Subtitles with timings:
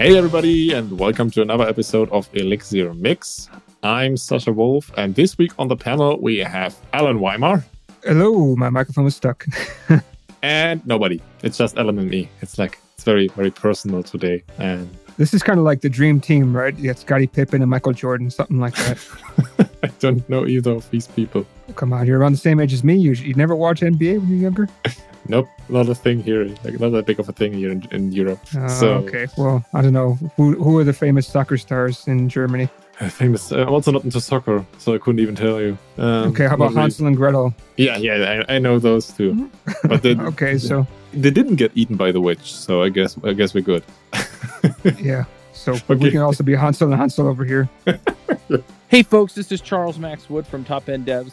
[0.00, 3.50] Hey, everybody, and welcome to another episode of Elixir Mix.
[3.82, 7.62] I'm Sascha Wolf, and this week on the panel we have Allen Wyma.
[8.02, 9.44] Hello, my microphone is stuck.
[10.42, 11.20] and nobody.
[11.42, 12.30] It's just Alan and me.
[12.40, 14.42] It's like, it's very, very personal today.
[14.56, 16.74] And this is kind of like the dream team, right?
[16.78, 19.06] You got Scottie Pippen and Michael Jordan, something like that.
[19.82, 21.46] I don't know either of these people.
[21.76, 22.96] Come on, you're around the same age as me.
[22.96, 24.68] You, you never watch NBA when you're younger?
[25.28, 26.44] nope, not a thing here.
[26.64, 28.40] Like not that big of a thing here in, in Europe.
[28.56, 32.28] Uh, so okay, well, I don't know who who are the famous soccer stars in
[32.28, 32.68] Germany.
[33.08, 33.50] Famous.
[33.50, 35.78] Uh, I'm also not into soccer, so I couldn't even tell you.
[35.96, 37.54] Um, okay, how about Hansel and Gretel?
[37.78, 39.50] Yeah, yeah, I, I know those two.
[39.84, 43.54] But okay, so they didn't get eaten by the witch, so I guess I guess
[43.54, 43.84] we're good.
[44.98, 45.24] yeah.
[45.54, 45.94] So okay.
[45.94, 47.68] we can also be Hansel and Hansel over here.
[48.88, 51.32] hey, folks, this is Charles Max Wood from Top End Devs.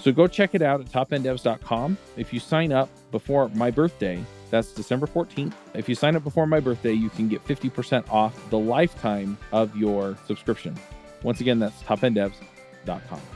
[0.00, 1.98] So go check it out at topenddevs.com.
[2.16, 5.52] If you sign up before my birthday, that's December 14th.
[5.74, 9.76] If you sign up before my birthday, you can get 50% off the lifetime of
[9.76, 10.76] your subscription.
[11.22, 13.20] Once again, that's topenddevs.com.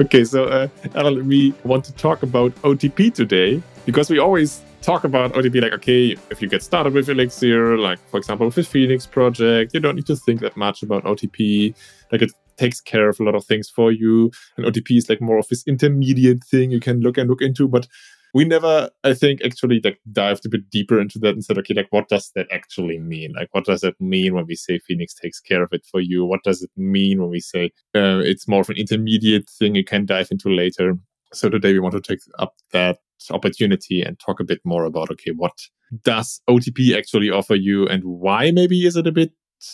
[0.00, 5.04] Okay, so uh, Allen, we want to talk about OTP today because we always talk
[5.04, 8.62] about OTP like, okay, if you get started with Elixir, like for example with the
[8.62, 11.74] Phoenix project, you don't need to think that much about OTP.
[12.12, 14.30] Like it takes care of a lot of things for you.
[14.56, 17.68] And OTP is like more of this intermediate thing you can look and look into.
[17.68, 17.86] But
[18.34, 21.74] we never, I think, actually like dived a bit deeper into that and said, okay,
[21.74, 23.32] like what does that actually mean?
[23.34, 26.24] Like what does that mean when we say Phoenix takes care of it for you?
[26.24, 29.84] What does it mean when we say uh, it's more of an intermediate thing you
[29.84, 30.98] can dive into later?
[31.32, 32.98] So today we want to take up that
[33.30, 35.52] opportunity and talk a bit more about okay, what
[36.02, 39.32] does OTP actually offer you and why maybe is it a bit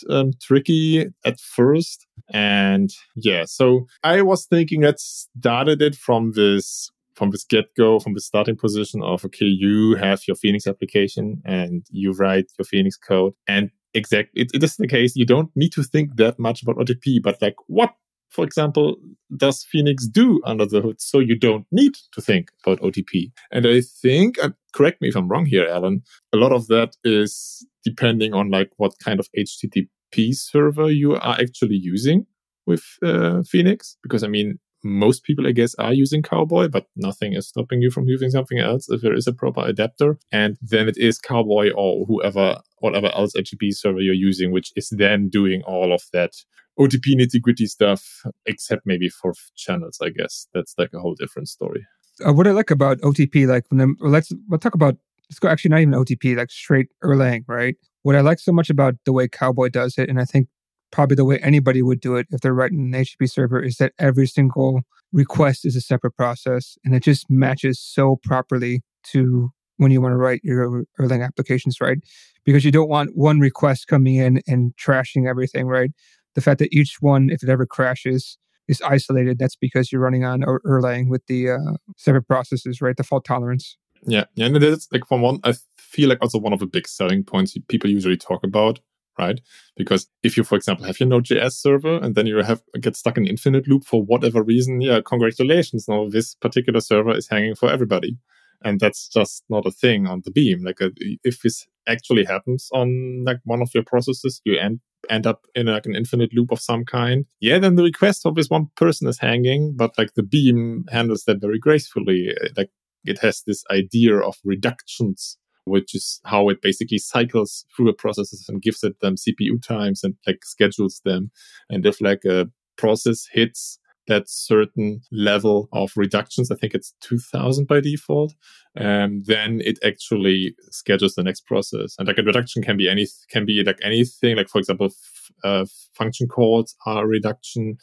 [0.09, 2.07] um, tricky at first.
[2.31, 7.97] And yeah, so I was thinking that started it from this from this get go,
[7.97, 12.65] from the starting position of okay, you have your Phoenix application and you write your
[12.65, 15.15] Phoenix code, and exactly it, it is the case.
[15.15, 17.93] You don't need to think that much about OTP, but like what
[18.35, 18.97] for example,
[19.37, 20.99] does Phoenix do under the hood?
[20.99, 23.31] So you don't need to think about OTP.
[23.49, 26.03] And I think, and correct me if I'm wrong here, Allen,
[26.33, 31.39] a lot of that is depending on like what kind of HTTP server you are
[31.39, 32.25] actually using
[32.65, 33.97] with uh, Phoenix.
[34.03, 37.89] Because I mean, most people, I guess, are using Cowboy, but nothing is stopping you
[37.89, 40.17] from using something else if there is a proper adapter.
[40.31, 44.89] And then it is Cowboy or whoever, whatever else HTTP server you're using, which is
[44.89, 46.33] then doing all of that
[46.79, 50.47] OTP nitty gritty stuff, except maybe for channels, I guess.
[50.53, 51.85] That's like a whole different story.
[52.25, 54.97] Uh, what I like about OTP, like when I'm, let's we'll talk about
[55.39, 57.75] go actually not even OTP, like straight Erlang, right?
[58.03, 60.47] What I like so much about the way Cowboy does it, and I think
[60.91, 63.93] probably the way anybody would do it if they're writing an HTTP server, is that
[63.99, 64.81] every single
[65.11, 68.81] request is a separate process, and it just matches so properly
[69.11, 71.97] to when you want to write your Erlang applications, right?
[72.45, 75.91] Because you don't want one request coming in and trashing everything, right?
[76.35, 78.37] The fact that each one, if it ever crashes,
[78.67, 81.57] is isolated, that's because you're running on Erlang with the uh,
[81.97, 82.97] separate processes, right?
[82.97, 83.77] The fault tolerance.
[84.07, 86.87] Yeah, yeah, and is like from one, I feel like also one of the big
[86.87, 88.79] selling points people usually talk about,
[89.17, 89.41] right?
[89.75, 93.17] Because if you, for example, have your Node.js server and then you have get stuck
[93.17, 95.87] in infinite loop for whatever reason, yeah, congratulations.
[95.87, 98.17] Now this particular server is hanging for everybody,
[98.63, 100.63] and that's just not a thing on the beam.
[100.63, 100.89] Like uh,
[101.23, 105.67] if this actually happens on like one of your processes, you end end up in
[105.67, 107.25] like an infinite loop of some kind.
[107.39, 111.23] Yeah, then the request of this one person is hanging, but like the beam handles
[111.23, 112.35] that very gracefully.
[112.55, 112.69] Like
[113.05, 118.45] it has this idea of reductions, which is how it basically cycles through the processes
[118.49, 121.31] and gives it them CPU times and like schedules them.
[121.69, 126.51] And if like a process hits that certain level of reductions.
[126.51, 128.33] I think it's 2000 by default.
[128.77, 131.95] Um, then it actually schedules the next process.
[131.97, 134.35] And like a reduction can be any, can be like anything.
[134.35, 137.77] Like, for example, f- uh, function calls are a reduction.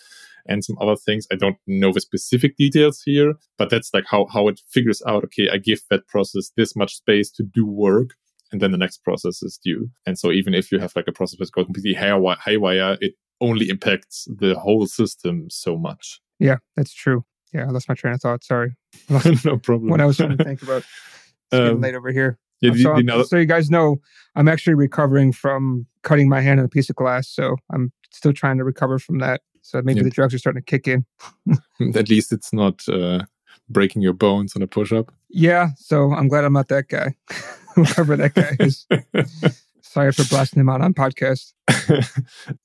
[0.46, 1.26] And some other things.
[1.32, 5.24] I don't know the specific details here, but that's like how, how it figures out,
[5.24, 8.10] okay, I give that process this much space to do work.
[8.50, 9.88] And then the next process is due.
[10.04, 13.68] And so even if you have like a process that's going completely haywire, it only
[13.68, 16.20] impacts the whole system so much.
[16.38, 17.24] Yeah, that's true.
[17.52, 18.44] Yeah, I lost my train of thought.
[18.44, 18.74] Sorry.
[19.44, 19.88] no problem.
[19.88, 20.84] When I was trying to think about
[21.52, 22.38] um, late over here.
[22.60, 24.00] Yeah, so, you know, so you guys know,
[24.36, 27.28] I'm actually recovering from cutting my hand on a piece of glass.
[27.28, 29.40] So I'm still trying to recover from that.
[29.62, 30.04] So maybe yeah.
[30.04, 31.06] the drugs are starting to kick in.
[31.94, 33.24] At least it's not uh,
[33.68, 35.12] breaking your bones on a push up.
[35.30, 35.70] Yeah.
[35.76, 37.14] So I'm glad I'm not that guy.
[37.74, 38.86] Whoever that guy is.
[39.82, 41.52] Sorry for blasting him out on podcast.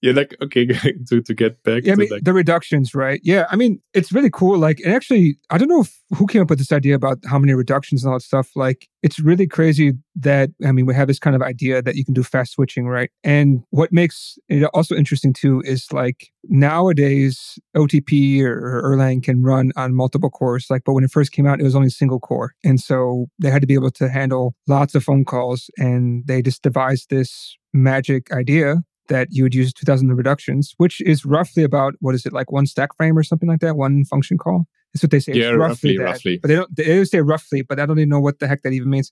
[0.01, 1.83] yeah, like okay, to to get back.
[1.85, 2.23] Yeah, I mean, like...
[2.23, 3.19] the reductions, right?
[3.21, 4.57] Yeah, I mean, it's really cool.
[4.57, 7.37] Like, and actually, I don't know if, who came up with this idea about how
[7.37, 8.51] many reductions and all that stuff.
[8.55, 12.03] Like, it's really crazy that I mean, we have this kind of idea that you
[12.03, 13.09] can do fast switching, right?
[13.23, 19.71] And what makes it also interesting too is like nowadays OTP or, Erlang can run
[19.75, 20.67] on multiple cores.
[20.69, 23.49] Like, but when it first came out, it was only single core, and so they
[23.49, 27.55] had to be able to handle lots of phone calls, and they just devised this
[27.73, 28.77] magic idea
[29.09, 32.65] that you would use 2000 reductions, which is roughly about what is it like one
[32.65, 34.65] stack frame or something like that, one function call.
[34.97, 35.33] That's what they say.
[35.33, 36.39] Yeah, roughly, roughly, roughly.
[36.39, 36.75] But they don't.
[36.75, 39.11] They say roughly, but I don't even know what the heck that even means.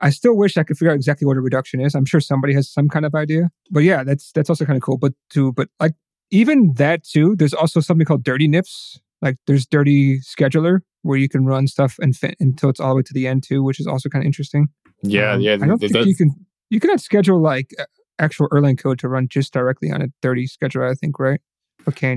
[0.00, 1.94] I still wish I could figure out exactly what a reduction is.
[1.94, 3.50] I'm sure somebody has some kind of idea.
[3.70, 4.98] But yeah, that's that's also kind of cool.
[4.98, 5.94] But to but like
[6.30, 9.00] even that too, there's also something called dirty NIFs.
[9.22, 12.96] Like there's dirty scheduler where you can run stuff and fit until it's all the
[12.96, 14.68] way to the end too, which is also kind of interesting.
[15.02, 15.54] Yeah, um, yeah.
[15.54, 16.34] I don't think you can
[16.68, 17.74] you cannot schedule like
[18.18, 21.40] actual Erlang code to run just directly on a dirty scheduler, I think, right?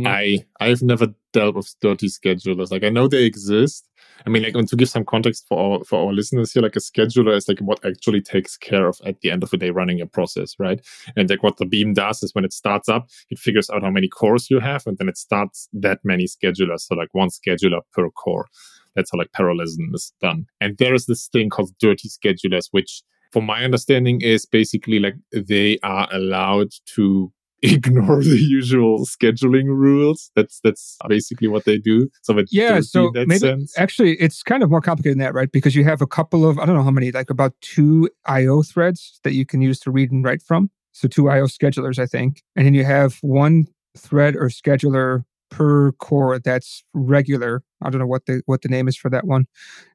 [0.02, 0.08] You?
[0.08, 2.72] I I've never dealt with dirty schedulers.
[2.72, 3.88] Like I know they exist.
[4.26, 6.80] I mean, like to give some context for our for our listeners here, like a
[6.80, 10.02] scheduler is like what actually takes care of at the end of the day running
[10.02, 10.80] a process, right?
[11.16, 13.92] And like what the beam does is when it starts up, it figures out how
[13.92, 16.82] many cores you have, and then it starts that many schedulers.
[16.82, 18.48] So like one scheduler per core.
[18.96, 20.46] That's how like parallelism is done.
[20.62, 25.16] And there is this thing called dirty schedulers, which from my understanding is basically like
[25.34, 27.32] they are allowed to
[27.74, 30.32] ignore the usual scheduling rules.
[30.36, 32.10] That's that's basically what they do.
[32.22, 33.78] So yeah, so maybe sense.
[33.78, 35.52] actually it's kind of more complicated than that, right?
[35.52, 38.64] Because you have a couple of I don't know how many, like about two I/O
[38.64, 40.70] threads that you can use to read and write from.
[40.92, 43.68] So two I/O schedulers, I think, and then you have one
[43.98, 47.64] thread or scheduler per core that's regular.
[47.84, 49.46] I don't know what the what the name is for that one.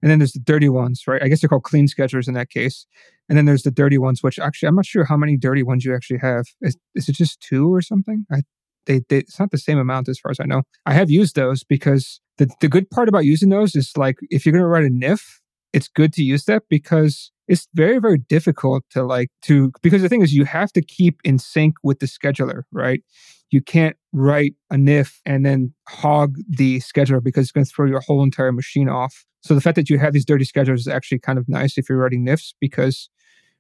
[0.03, 1.23] And then there's the dirty ones, right?
[1.23, 2.87] I guess they're called clean schedulers in that case.
[3.29, 5.85] And then there's the dirty ones, which actually I'm not sure how many dirty ones
[5.85, 6.47] you actually have.
[6.61, 8.27] Is, is it just two or something?
[8.33, 8.43] I
[8.87, 10.63] they, they it's not the same amount as far as I know.
[10.87, 14.45] I have used those because the the good part about using those is like if
[14.45, 15.41] you're going to write a NIF,
[15.73, 20.09] it's good to use that because it's very very difficult to like to because the
[20.09, 23.03] thing is you have to keep in sync with the scheduler right
[23.51, 27.87] you can't write a NIF and then hog the scheduler because it's going to throw
[27.87, 29.25] your whole entire machine off.
[29.43, 31.89] So the fact that you have these dirty schedulers is actually kind of nice if
[31.89, 33.09] you're writing NIFs because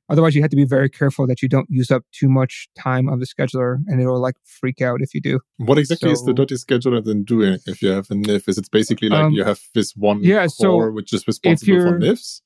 [0.08, 3.08] otherwise you have to be very careful that you don't use up too much time
[3.08, 5.40] of the scheduler and it'll like freak out if you do.
[5.56, 8.48] What exactly so, is the dirty scheduler then doing if you have a NIF?
[8.48, 11.81] Is it basically like um, you have this one yeah, core so which is responsible
[11.81, 12.43] for NIFs?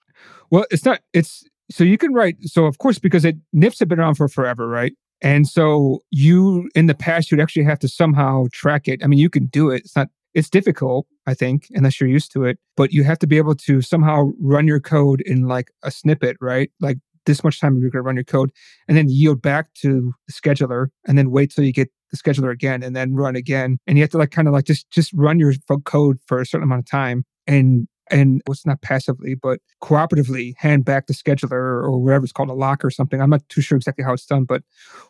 [0.54, 3.88] Well, it's not, it's, so you can write, so of course, because it NIFs have
[3.88, 4.92] been around for forever, right?
[5.20, 9.02] And so you, in the past, you'd actually have to somehow track it.
[9.02, 9.78] I mean, you can do it.
[9.78, 13.26] It's not, it's difficult, I think, unless you're used to it, but you have to
[13.26, 16.70] be able to somehow run your code in like a snippet, right?
[16.80, 18.52] Like this much time you're going to run your code
[18.86, 22.52] and then yield back to the scheduler and then wait till you get the scheduler
[22.52, 23.78] again and then run again.
[23.88, 26.46] And you have to like kind of like just, just run your code for a
[26.46, 27.24] certain amount of time.
[27.48, 32.50] And and what's not passively, but cooperatively hand back the scheduler or whatever it's called,
[32.50, 33.20] a lock or something.
[33.20, 34.62] I'm not too sure exactly how it's done, but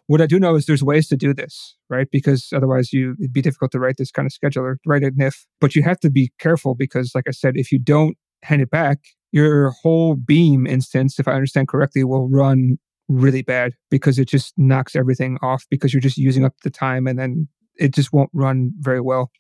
[0.07, 2.09] what I do know is there's ways to do this, right?
[2.11, 5.47] Because otherwise you it'd be difficult to write this kind of scheduler, write a NIF.
[5.61, 8.71] But you have to be careful because, like I said, if you don't hand it
[8.71, 8.99] back,
[9.33, 14.55] your whole beam instance, if I understand correctly, will run really bad because it just
[14.57, 18.31] knocks everything off because you're just using up the time and then it just won't
[18.33, 19.31] run very well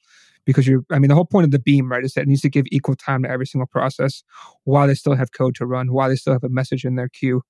[0.45, 2.43] because you're, I mean, the whole point of the beam, right, is that it needs
[2.43, 4.23] to give equal time to every single process
[4.65, 7.09] while they still have code to run, while they still have a message in their
[7.09, 7.43] queue.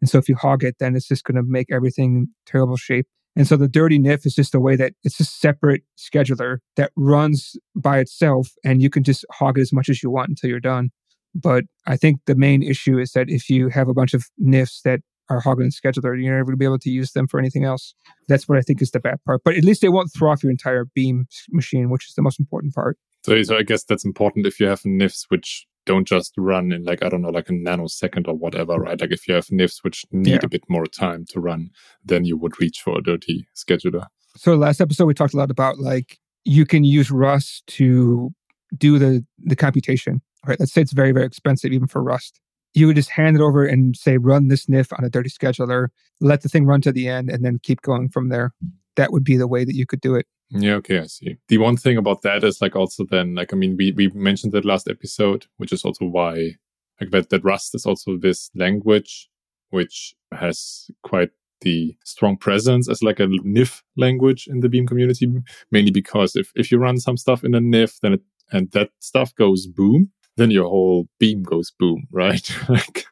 [0.00, 3.06] And so if you hog it, then it's just going to make everything terrible shape.
[3.34, 6.90] And so the dirty NIF is just a way that it's a separate scheduler that
[6.96, 10.48] runs by itself and you can just hog it as much as you want until
[10.48, 10.90] you're done.
[11.34, 14.80] But I think the main issue is that if you have a bunch of NIFs
[14.82, 17.64] that are hogging scheduler, you're never going to be able to use them for anything
[17.64, 17.94] else.
[18.28, 19.42] That's what I think is the bad part.
[19.44, 22.38] But at least they won't throw off your entire beam machine, which is the most
[22.38, 22.98] important part.
[23.24, 26.84] So, so I guess that's important if you have NIFs which don't just run in
[26.84, 28.84] like, I don't know, like a nanosecond or whatever, mm.
[28.84, 29.00] right?
[29.00, 30.38] Like if you have NIFs which need yeah.
[30.42, 31.70] a bit more time to run,
[32.04, 34.06] then you would reach for a dirty scheduler.
[34.36, 38.30] So last episode, we talked a lot about like you can use Rust to
[38.76, 40.20] do the the computation.
[40.46, 40.60] Right.
[40.60, 42.40] Let's say it's very, very expensive even for Rust.
[42.76, 45.88] You would just hand it over and say, run this NIF on a dirty scheduler,
[46.20, 48.52] let the thing run to the end, and then keep going from there.
[48.96, 50.26] That would be the way that you could do it.
[50.50, 51.36] Yeah, okay, I see.
[51.48, 54.52] The one thing about that is like also then like I mean we we mentioned
[54.52, 56.52] that last episode, which is also why
[57.00, 59.28] like that, that Rust is also this language
[59.70, 61.30] which has quite
[61.60, 65.26] the strong presence as like a NIF language in the Beam community,
[65.70, 68.90] mainly because if, if you run some stuff in a NIF, then it, and that
[69.00, 72.50] stuff goes boom, then your whole beam goes boom, right?
[72.68, 73.06] like,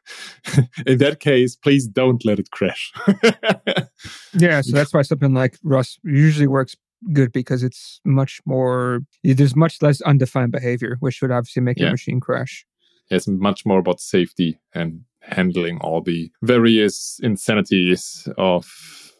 [0.85, 2.91] in that case, please don't let it crash.
[4.33, 6.75] yeah, so that's why something like Rust usually works
[7.13, 11.85] good because it's much more there's much less undefined behavior, which would obviously make yeah.
[11.85, 12.65] your machine crash.
[13.09, 18.67] It's much more about safety and handling all the various insanities of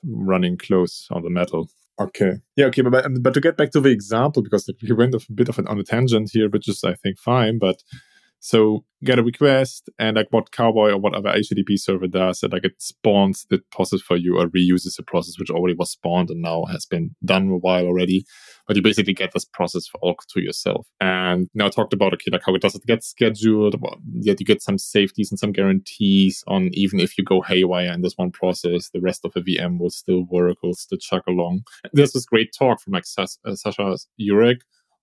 [0.03, 1.69] running close on the metal.
[1.99, 2.33] Okay.
[2.55, 2.65] Yeah.
[2.65, 2.81] Okay.
[2.81, 5.67] But but to get back to the example, because we went a bit of an
[5.67, 7.57] on a tangent here, which is I think fine.
[7.57, 7.81] But
[8.39, 12.65] so get a request and like what Cowboy or whatever HTTP server does, it like
[12.65, 16.41] it spawns the process for you or reuses the process which already was spawned and
[16.41, 18.25] now has been done a while already.
[18.67, 20.87] But you basically get this process for all to yourself.
[20.99, 23.75] And now I talked about okay, like how it does it get scheduled,
[24.13, 28.01] yet you get some safeties and some guarantees on even if you go haywire in
[28.01, 31.61] this one process, the rest of the VM will still work, will still chug along.
[31.93, 34.61] There's this great talk from like uh, Saša Jurić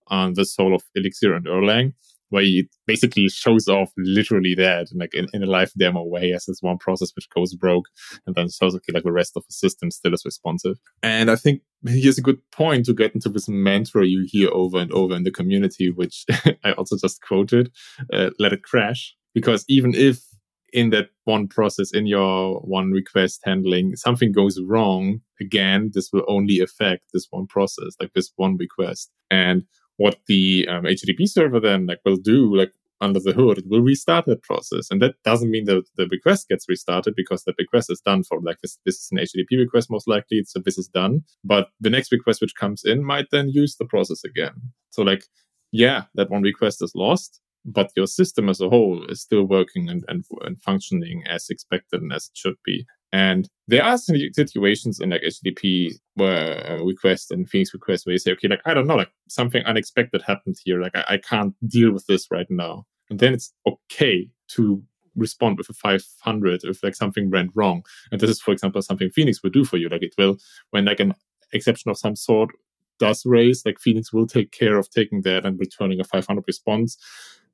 [0.08, 1.94] on the soul of Elixir and Erlang
[2.32, 6.46] where it basically shows off literally that like in, in a live demo way as
[6.46, 7.86] this one process which goes broke
[8.26, 10.78] and then shows okay like the rest of the system still is responsive.
[11.02, 14.78] And i think here's a good point to get into this mantra you hear over
[14.78, 16.24] and over in the community which
[16.64, 17.70] i also just quoted
[18.12, 19.14] uh, let it crash.
[19.34, 20.20] Because even if
[20.72, 26.24] in that one process in your one request handling something goes wrong again this will
[26.28, 29.10] only affect this one process like this one request.
[29.30, 29.64] And
[29.96, 32.72] what the um, HTTP server then like will do, like
[33.02, 34.88] under the hood, it will restart that process.
[34.90, 38.40] And that doesn't mean that the request gets restarted because the request is done for
[38.40, 40.42] like this, this is an HTTP request, most likely.
[40.46, 41.22] So this is done.
[41.44, 44.54] But the next request which comes in might then use the process again.
[44.90, 45.24] So like,
[45.72, 49.88] yeah, that one request is lost, but your system as a whole is still working
[49.88, 52.86] and, and, and functioning as expected and as it should be.
[53.12, 58.14] And there are some situations in like HTTP where uh, request and Phoenix request where
[58.14, 60.80] you say, okay, like, I don't know, like something unexpected happened here.
[60.80, 62.86] Like, I, I can't deal with this right now.
[63.10, 64.82] And then it's okay to
[65.14, 67.84] respond with a 500 if like something went wrong.
[68.10, 69.90] And this is, for example, something Phoenix will do for you.
[69.90, 70.38] Like it will,
[70.70, 71.14] when like an
[71.52, 72.50] exception of some sort
[72.98, 76.96] does raise, like Phoenix will take care of taking that and returning a 500 response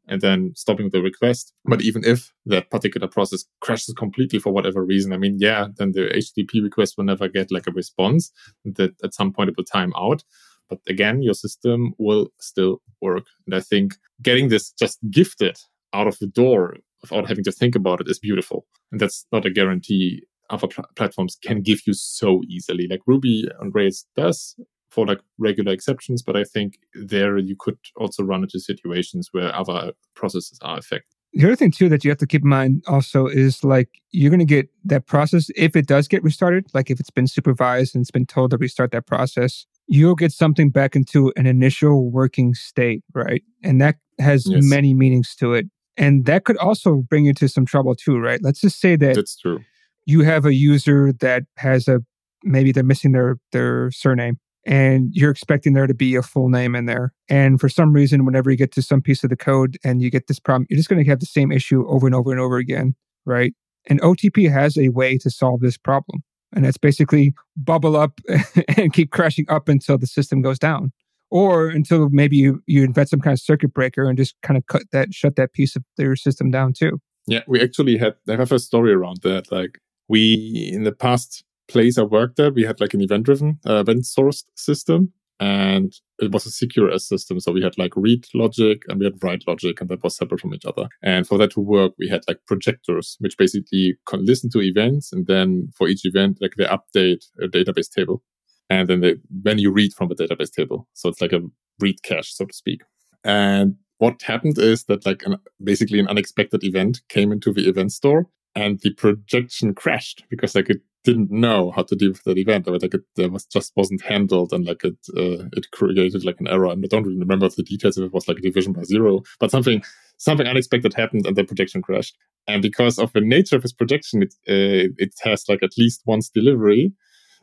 [0.09, 1.53] and then stopping the request.
[1.65, 5.93] But even if that particular process crashes completely for whatever reason, I mean, yeah, then
[5.93, 8.33] the HTTP request will never get like a response
[8.65, 10.25] that at some point it will time out.
[10.69, 13.27] But again, your system will still work.
[13.47, 15.59] And I think getting this just gifted
[15.93, 18.67] out of the door without having to think about it is beautiful.
[18.93, 22.87] And that's not a guarantee other pl- platforms can give you so easily.
[22.89, 24.57] Like Ruby on Rails does
[24.91, 29.55] for like regular exceptions, but I think there you could also run into situations where
[29.55, 31.15] other processes are affected.
[31.35, 34.31] The other thing too that you have to keep in mind also is like you're
[34.31, 37.95] going to get that process if it does get restarted, like if it's been supervised
[37.95, 42.11] and it's been told to restart that process, you'll get something back into an initial
[42.11, 43.43] working state, right?
[43.63, 44.65] And that has yes.
[44.65, 45.67] many meanings to it.
[45.99, 48.41] And that could also bring you to some trouble too, right?
[48.43, 49.61] Let's just say that That's true.
[50.07, 52.01] You have a user that has a
[52.43, 56.75] maybe they're missing their their surname and you're expecting there to be a full name
[56.75, 57.15] in there.
[57.27, 60.11] And for some reason, whenever you get to some piece of the code and you
[60.11, 62.39] get this problem, you're just going to have the same issue over and over and
[62.39, 62.95] over again,
[63.25, 63.55] right?
[63.87, 66.23] And OTP has a way to solve this problem.
[66.55, 68.21] And that's basically bubble up
[68.77, 70.93] and keep crashing up until the system goes down.
[71.31, 74.67] Or until maybe you, you invent some kind of circuit breaker and just kind of
[74.67, 77.01] cut that, shut that piece of your system down too.
[77.27, 79.51] Yeah, we actually had, I have a story around that.
[79.51, 83.59] Like we, in the past place I worked at, we had like an event driven,
[83.67, 85.13] uh, event sourced system.
[85.41, 87.39] And it was a CQRS system.
[87.39, 90.41] So we had like read logic and we had write logic and that was separate
[90.41, 90.89] from each other.
[91.03, 95.13] And for that to work, we had like projectors, which basically can listen to events.
[95.13, 98.25] And then for each event, like they update a database table.
[98.69, 100.89] And then they, when you read from the database table.
[100.95, 101.41] So it's like a
[101.79, 102.83] read cache, so to speak.
[103.23, 107.93] And what happened is that like an, basically an unexpected event came into the event
[107.93, 112.39] store and the projection crashed because like it didn't know how to deal with that
[112.39, 112.69] event.
[112.69, 116.41] Or like it, it was just wasn't handled, and like it uh, it created like
[116.41, 116.71] an error.
[116.71, 119.23] And I don't really remember the details if it was like a division by zero,
[119.41, 119.83] but something
[120.19, 122.17] something unexpected happened, and the projection crashed.
[122.47, 126.03] And because of the nature of this projection, it uh, it has like at least
[126.07, 126.93] once delivery.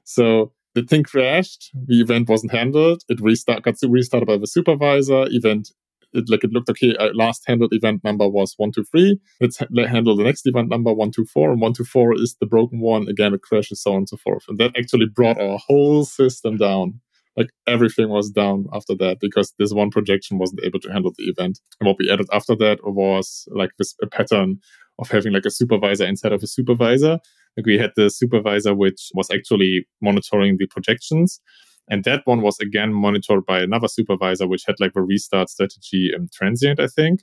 [0.04, 1.72] So the thing crashed.
[1.88, 3.04] The event wasn't handled.
[3.08, 5.26] It restart got restarted by the supervisor.
[5.30, 5.72] Event
[6.16, 6.96] it like it looked okay.
[6.96, 9.20] Uh, last handled event number was one two three.
[9.42, 12.36] Let's ha- handle the next event number one two four, and one two four is
[12.40, 13.08] the broken one.
[13.08, 14.46] Again, it crashes, so on and so forth.
[14.48, 17.00] And that actually brought our whole system down.
[17.38, 21.26] Like everything was down after that because this one projection wasn't able to handle the
[21.26, 21.60] event.
[21.80, 24.60] And what we added after that was like this a pattern
[25.00, 27.20] of having like a supervisor instead of a supervisor.
[27.58, 31.42] Like we had the supervisor which was actually monitoring the projections
[31.88, 36.12] and that one was again monitored by another supervisor, which had like a restart strategy
[36.14, 37.22] and transient, I think.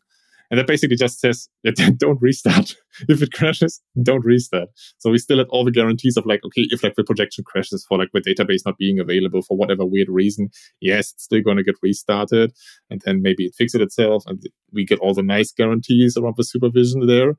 [0.53, 1.49] And that basically just says,
[1.97, 2.75] don't restart.
[3.09, 4.69] if it crashes, don't restart.
[4.99, 7.87] So we still had all the guarantees of like, okay, if like the projection crashes
[7.89, 10.51] for like the database not being available for whatever weird reason,
[10.83, 12.53] yes, it's still going to get restarted.
[12.91, 14.43] And then maybe it fixes itself and
[14.73, 17.35] we get all the nice guarantees around the supervision there.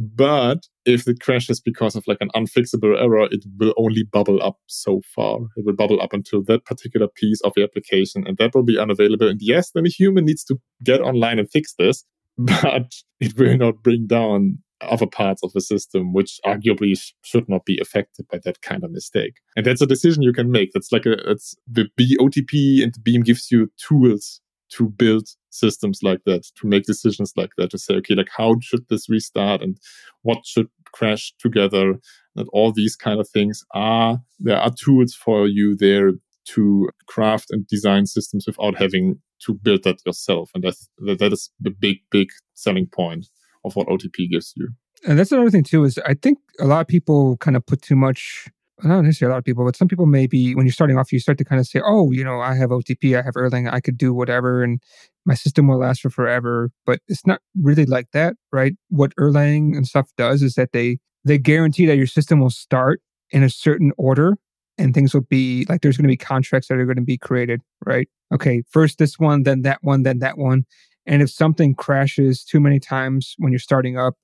[0.00, 4.56] But if it crashes because of like an unfixable error, it will only bubble up
[4.66, 5.40] so far.
[5.56, 8.78] It will bubble up until that particular piece of the application and that will be
[8.78, 9.28] unavailable.
[9.28, 12.02] And yes, then a human needs to get online and fix this,
[12.38, 17.46] but it will not bring down other parts of the system, which arguably sh- should
[17.46, 19.34] not be affected by that kind of mistake.
[19.54, 20.70] And that's a decision you can make.
[20.72, 24.40] That's like a, it's the B OTP and the Beam gives you tools
[24.76, 28.56] to build systems like that, to make decisions like that, to say, okay, like how
[28.60, 29.76] should this restart and
[30.22, 31.94] what should crash together?
[32.36, 36.12] And all these kind of things are, there are tools for you there
[36.50, 40.50] to craft and design systems without having to build that yourself.
[40.54, 43.26] And that's, that is the big, big selling point
[43.64, 44.68] of what OTP gives you.
[45.06, 47.82] And that's another thing too, is I think a lot of people kind of put
[47.82, 48.48] too much
[48.84, 51.20] not necessarily a lot of people, but some people maybe when you're starting off, you
[51.20, 53.80] start to kind of say, oh, you know, I have OTP, I have Erlang, I
[53.80, 54.80] could do whatever, and
[55.24, 56.70] my system will last for forever.
[56.86, 58.74] But it's not really like that, right?
[58.88, 63.00] What Erlang and stuff does is that they they guarantee that your system will start
[63.30, 64.36] in a certain order
[64.78, 67.18] and things will be like there's going to be contracts that are going to be
[67.18, 68.08] created, right?
[68.32, 70.64] Okay, first this one, then that one, then that one.
[71.06, 74.14] And if something crashes too many times when you're starting up,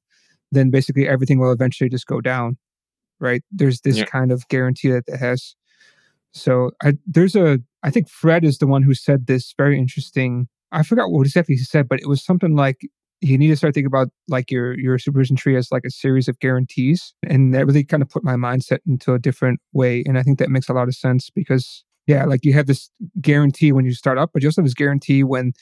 [0.52, 2.56] then basically everything will eventually just go down
[3.20, 3.42] right?
[3.50, 4.04] There's this yeah.
[4.04, 5.54] kind of guarantee that it has.
[6.32, 10.48] So I, there's a, I think Fred is the one who said this very interesting.
[10.72, 12.80] I forgot what exactly he said, but it was something like
[13.20, 16.28] you need to start thinking about like your your supervision tree as like a series
[16.28, 20.02] of guarantees, and that really kind of put my mindset into a different way.
[20.06, 22.90] And I think that makes a lot of sense because yeah, like you have this
[23.20, 25.52] guarantee when you start up, but you also have this guarantee when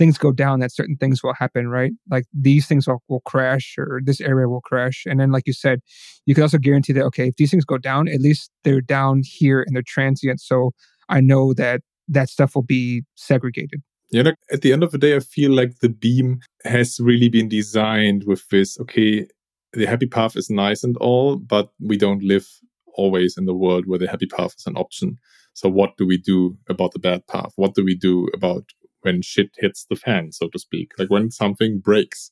[0.00, 1.92] things go down that certain things will happen, right?
[2.10, 5.04] Like these things will, will crash or this area will crash.
[5.04, 5.80] And then, like you said,
[6.24, 9.20] you can also guarantee that, okay, if these things go down, at least they're down
[9.22, 10.40] here and they're transient.
[10.40, 10.70] So
[11.10, 13.82] I know that that stuff will be segregated.
[14.10, 17.28] Yeah, like at the end of the day, I feel like the beam has really
[17.28, 18.80] been designed with this.
[18.80, 19.26] Okay,
[19.74, 22.48] the happy path is nice and all, but we don't live
[22.94, 25.18] always in the world where the happy path is an option.
[25.52, 27.52] So what do we do about the bad path?
[27.56, 28.64] What do we do about
[29.02, 32.30] when shit hits the fan, so to speak, like when something breaks.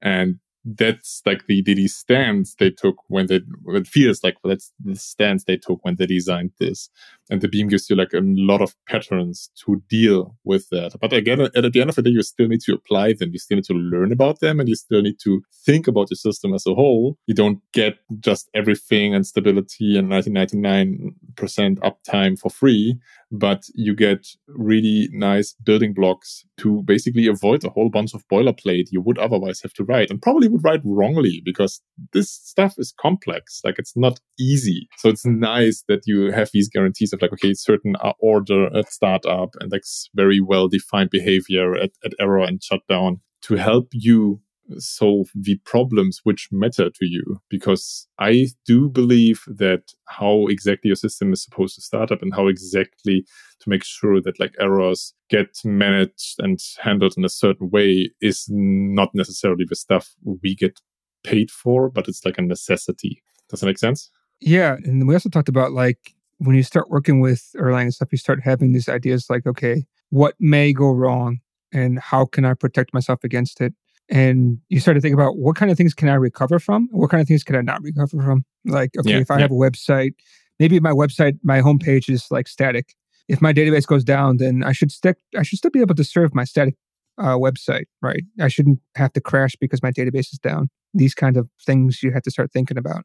[0.00, 4.72] And that's like the, the, the stance they took when they, it feels like that's
[4.82, 6.88] the stance they took when they designed this.
[7.30, 10.96] And the beam gives you like a lot of patterns to deal with that.
[11.00, 13.30] But again, at, the end of the day, you still need to apply them.
[13.32, 16.16] You still need to learn about them and you still need to think about your
[16.16, 17.16] system as a whole.
[17.26, 22.98] You don't get just everything and stability and 1999% uptime for free
[23.32, 28.88] but you get really nice building blocks to basically avoid a whole bunch of boilerplate
[28.90, 31.80] you would otherwise have to write and probably would write wrongly because
[32.12, 33.60] this stuff is complex.
[33.64, 34.88] Like it's not easy.
[34.98, 39.50] So it's nice that you have these guarantees of like, okay, certain order at startup
[39.60, 39.82] and like
[40.14, 44.40] very well defined behavior at, at error and shutdown to help you
[44.78, 47.40] solve the problems which matter to you.
[47.48, 52.34] Because I do believe that how exactly your system is supposed to start up and
[52.34, 53.24] how exactly
[53.60, 58.46] to make sure that like errors get managed and handled in a certain way is
[58.48, 60.80] not necessarily the stuff we get
[61.24, 63.22] paid for, but it's like a necessity.
[63.48, 64.10] Does that make sense?
[64.40, 64.76] Yeah.
[64.84, 68.18] And we also talked about like when you start working with Erlang and stuff, you
[68.18, 71.38] start having these ideas like, okay, what may go wrong
[71.72, 73.72] and how can I protect myself against it?
[74.12, 76.86] And you start to think about what kind of things can I recover from?
[76.92, 78.44] What kind of things can I not recover from?
[78.66, 79.40] Like, okay, yeah, if I yeah.
[79.40, 80.12] have a website,
[80.60, 82.94] maybe my website, my homepage is like static.
[83.28, 85.16] If my database goes down, then I should stick.
[85.36, 86.76] I should still be able to serve my static
[87.16, 88.22] uh, website, right?
[88.38, 90.68] I shouldn't have to crash because my database is down.
[90.92, 93.04] These kind of things you have to start thinking about.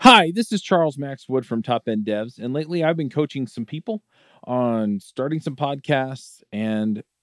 [0.00, 3.46] Hi, this is Charles Max Wood from Top End Devs, and lately I've been coaching
[3.46, 4.02] some people
[4.44, 7.02] on starting some podcasts and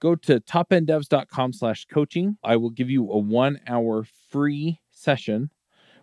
[0.00, 2.36] go to topenddevs.com slash coaching.
[2.44, 5.50] I will give you a one hour free session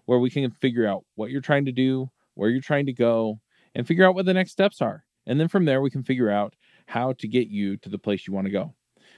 [0.05, 3.39] where we can figure out what you're trying to do, where you're trying to go,
[3.75, 5.03] and figure out what the next steps are.
[5.25, 6.55] And then from there, we can figure out
[6.87, 8.73] how to get you to the place you want to go.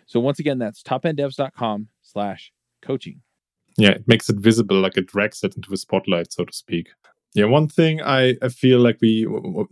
[0.05, 3.21] So once again, that's topenddevs.com slash coaching.
[3.77, 6.89] Yeah, it makes it visible, like it drags it into the spotlight, so to speak.
[7.33, 9.27] Yeah, one thing I, I feel like we,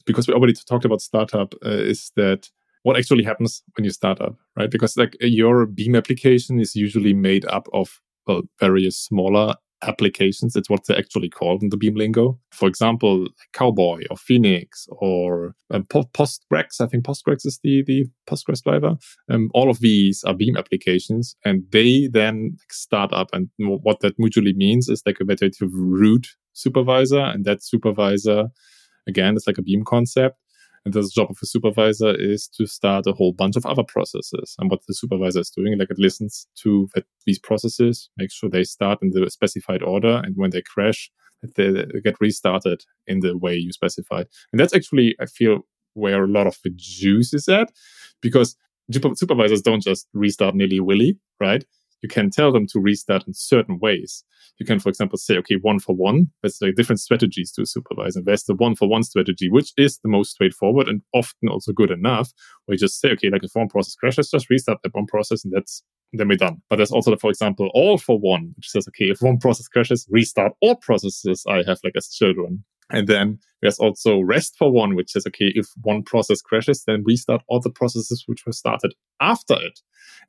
[0.06, 2.50] because we already talked about startup, uh, is that
[2.84, 4.70] what actually happens when you start up, right?
[4.70, 10.56] Because like your Beam application is usually made up of well, various smaller applications.
[10.56, 12.40] It's what they're actually called in the Beam lingo.
[12.52, 16.80] For example, Cowboy or Phoenix or um, Postgrex.
[16.80, 18.96] I think Postgrex is the, the Postgres driver.
[19.30, 23.30] Um, all of these are Beam applications and they then start up.
[23.34, 28.46] And what that mutually means is like a better root supervisor and that supervisor,
[29.08, 30.38] again, it's like a Beam concept
[30.86, 34.56] and the job of a supervisor is to start a whole bunch of other processes.
[34.60, 36.90] And what the supervisor is doing, like it listens to
[37.26, 40.22] these processes, makes sure they start in the specified order.
[40.24, 41.10] And when they crash,
[41.56, 44.28] they get restarted in the way you specified.
[44.52, 45.60] And that's actually, I feel,
[45.94, 47.72] where a lot of the juice is at
[48.22, 48.56] because
[49.16, 51.64] supervisors don't just restart nilly willy, right?
[52.04, 54.24] You can tell them to restart in certain ways.
[54.60, 56.28] You can, for example, say, okay, one for one.
[56.42, 58.16] There's like different strategies to supervise.
[58.16, 61.72] And there's the one for one strategy, which is the most straightforward and often also
[61.72, 62.32] good enough,
[62.66, 65.44] where you just say, okay, like if one process crashes, just restart that one process
[65.44, 65.82] and that's
[66.16, 66.62] then we're done.
[66.70, 70.06] But there's also, for example, all for one, which says, okay, if one process crashes,
[70.12, 72.64] restart all processes I have like as children.
[72.94, 77.04] And then there's also rest for one, which says, okay, if one process crashes, then
[77.04, 79.80] restart all the processes which were started after it.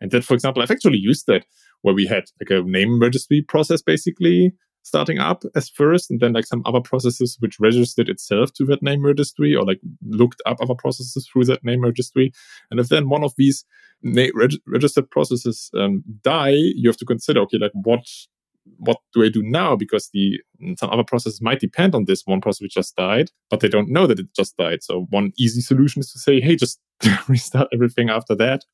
[0.00, 1.44] And that, for example, I've actually used that
[1.82, 6.34] where we had like a name registry process basically starting up as first and then
[6.34, 10.58] like some other processes which registered itself to that name registry or like looked up
[10.60, 12.30] other processes through that name registry
[12.70, 13.64] and if then one of these
[14.02, 18.06] na- reg- registered processes um, die you have to consider okay like what
[18.78, 19.76] what do I do now?
[19.76, 20.40] Because the
[20.76, 23.90] some other processes might depend on this one process which just died, but they don't
[23.90, 24.82] know that it just died.
[24.82, 26.80] So one easy solution is to say, hey, just
[27.28, 28.64] restart everything after that.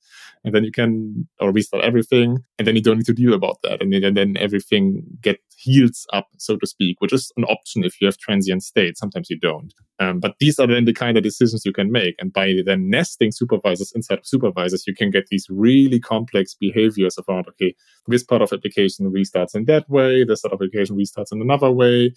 [0.45, 2.39] And then you can, or restart everything.
[2.59, 3.83] And then you don't need to deal about that.
[3.83, 7.85] And then, and then everything get heals up, so to speak, which is an option
[7.85, 8.97] if you have transient state.
[8.97, 9.73] Sometimes you don't.
[9.99, 12.15] Um, but these are then the kind of decisions you can make.
[12.19, 17.19] And by then nesting supervisors inside of supervisors, you can get these really complex behaviors
[17.29, 17.75] around, okay,
[18.07, 21.71] this part of application restarts in that way, this part of application restarts in another
[21.71, 22.13] way.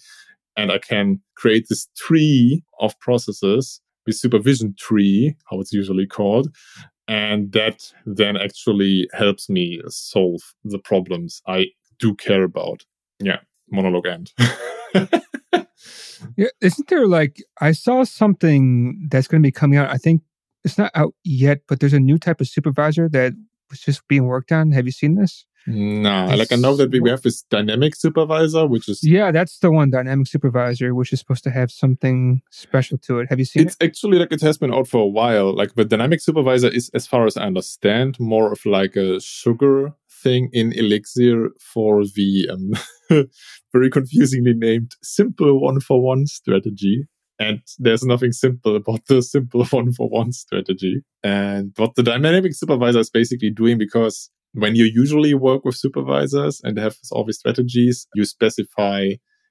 [0.56, 6.48] And I can create this tree of processes with supervision tree, how it's usually called.
[7.06, 11.66] And that then actually helps me solve the problems I
[11.98, 12.84] do care about.
[13.24, 13.38] Yeah,
[13.70, 14.32] monologue end.
[16.36, 19.90] yeah, isn't there like I saw something that's going to be coming out?
[19.90, 20.22] I think
[20.64, 23.32] it's not out yet, but there's a new type of supervisor that
[23.70, 24.72] was just being worked on.
[24.72, 25.46] Have you seen this?
[25.66, 29.70] No, like I know that we have this dynamic supervisor, which is yeah, that's the
[29.70, 33.28] one dynamic supervisor, which is supposed to have something special to it.
[33.30, 33.86] Have you seen it's it?
[33.86, 35.54] actually like it has been out for a while.
[35.54, 39.94] Like the dynamic supervisor is, as far as I understand, more of like a sugar
[40.24, 43.26] thing in Elixir for the um,
[43.72, 47.04] very confusingly named simple one for one strategy.
[47.38, 51.02] And there's nothing simple about the simple one for one strategy.
[51.22, 56.60] And what the dynamic supervisor is basically doing, because when you usually work with supervisors
[56.64, 59.10] and have all these strategies, you specify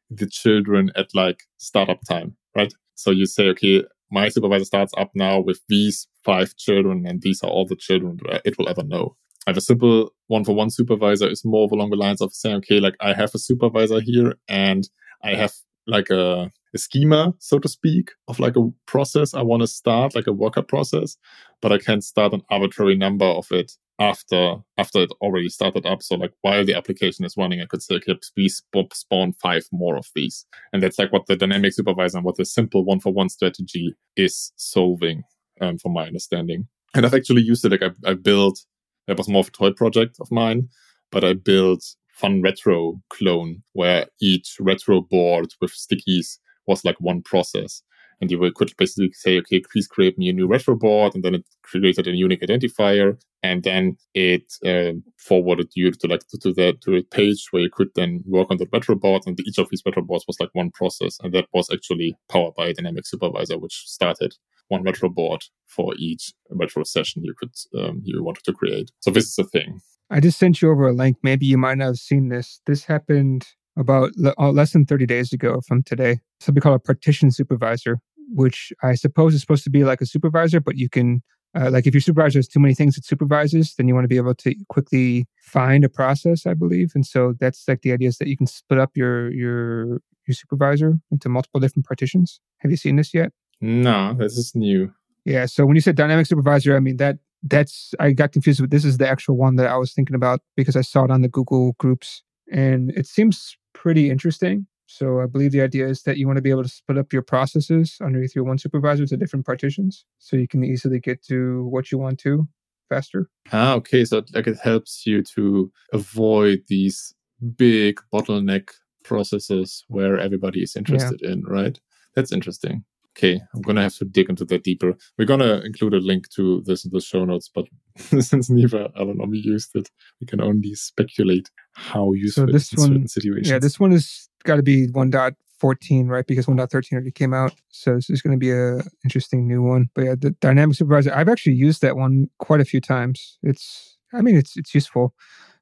[0.09, 2.73] the children at like startup time, right?
[2.95, 7.43] So you say, okay, my supervisor starts up now with these five children, and these
[7.43, 9.15] are all the children it will ever know.
[9.45, 12.57] I have a simple one for one supervisor is more along the lines of saying,
[12.57, 14.87] okay, like I have a supervisor here and
[15.23, 15.53] I have
[15.85, 20.15] like a, a schema, so to speak, of like a process I want to start,
[20.15, 21.17] like a worker process,
[21.61, 26.01] but I can't start an arbitrary number of it after after it already started up.
[26.01, 29.97] So like while the application is running, I could say, okay, please spawn five more
[29.97, 30.45] of these.
[30.71, 33.93] And that's like what the dynamic supervisor and what the simple one for one strategy
[34.15, 35.23] is solving,
[35.61, 36.67] um, from my understanding.
[36.95, 37.71] And I've actually used it.
[37.71, 38.59] Like I, I built,
[39.07, 40.69] it was more of a toy project of mine,
[41.11, 46.37] but I built fun retro clone where each retro board with stickies
[46.67, 47.81] was like one process.
[48.21, 51.35] And you could basically say, okay, please create me a new retro board, and then
[51.35, 56.53] it created a unique identifier, and then it uh, forwarded you to like to, to
[56.53, 59.57] the to a page where you could then work on the retro board, and each
[59.57, 62.73] of these retro boards was like one process, and that was actually powered by a
[62.73, 64.33] dynamic supervisor, which started
[64.67, 68.91] one retro board for each retro session you could um, you wanted to create.
[68.99, 69.79] So this is a thing.
[70.09, 71.17] I just sent you over a link.
[71.23, 72.61] Maybe you might not have seen this.
[72.65, 73.47] This happened
[73.77, 76.19] about uh, less than 30 days ago from today.
[76.39, 77.99] Something called a partition supervisor,
[78.29, 81.23] which I suppose is supposed to be like a supervisor, but you can
[81.55, 84.09] uh, like if your supervisor has too many things it supervises, then you want to
[84.09, 86.91] be able to quickly find a process, I believe.
[86.95, 90.35] And so that's like the idea is that you can split up your your your
[90.35, 92.39] supervisor into multiple different partitions.
[92.59, 93.31] Have you seen this yet?
[93.63, 94.93] No, this is new.
[95.23, 95.45] Yeah.
[95.45, 98.83] So when you said dynamic supervisor, I mean that that's I got confused with this
[98.83, 101.29] is the actual one that I was thinking about because I saw it on the
[101.29, 104.67] Google groups and it seems pretty interesting.
[104.87, 107.13] So I believe the idea is that you want to be able to split up
[107.13, 111.65] your processes underneath your one supervisor to different partitions so you can easily get to
[111.67, 112.45] what you want to
[112.89, 113.29] faster.
[113.53, 114.03] Ah, okay.
[114.03, 117.15] So like it helps you to avoid these
[117.55, 118.71] big bottleneck
[119.05, 121.31] processes where everybody is interested yeah.
[121.31, 121.79] in, right?
[122.13, 122.83] That's interesting.
[123.15, 124.95] Okay, I'm gonna have to dig into that deeper.
[125.17, 129.19] We're gonna include a link to this in the show notes, but since neither Allen
[129.19, 133.49] or me used it, we can only speculate how useful so this one, certain situations.
[133.49, 136.25] Yeah, this one has got to be 1.14, right?
[136.25, 139.89] Because 1.13 already came out, so this is going to be a interesting new one.
[139.93, 143.37] But yeah, the dynamic supervisor, I've actually used that one quite a few times.
[143.43, 145.13] It's, I mean, it's it's useful.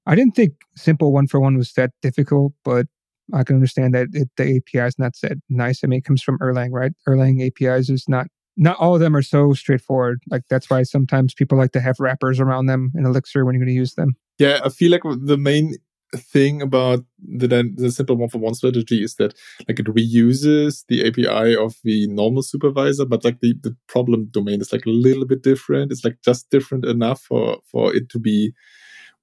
[0.06, 2.88] I didn't think simple one for one was that difficult, but
[3.34, 5.84] I can understand that it, the API is not that nice.
[5.84, 6.92] I mean, it comes from Erlang, right?
[7.08, 10.22] Erlang APIs is not not all of them are so straightforward.
[10.30, 13.64] Like that's why sometimes people like to have wrappers around them in Elixir when you're
[13.64, 14.16] going to use them.
[14.38, 15.76] Yeah, I feel like the main
[16.14, 19.34] thing about the the simple one for one strategy is that
[19.68, 24.60] like it reuses the API of the normal supervisor, but like the, the problem domain
[24.60, 25.92] is like a little bit different.
[25.92, 28.54] It's like just different enough for for it to be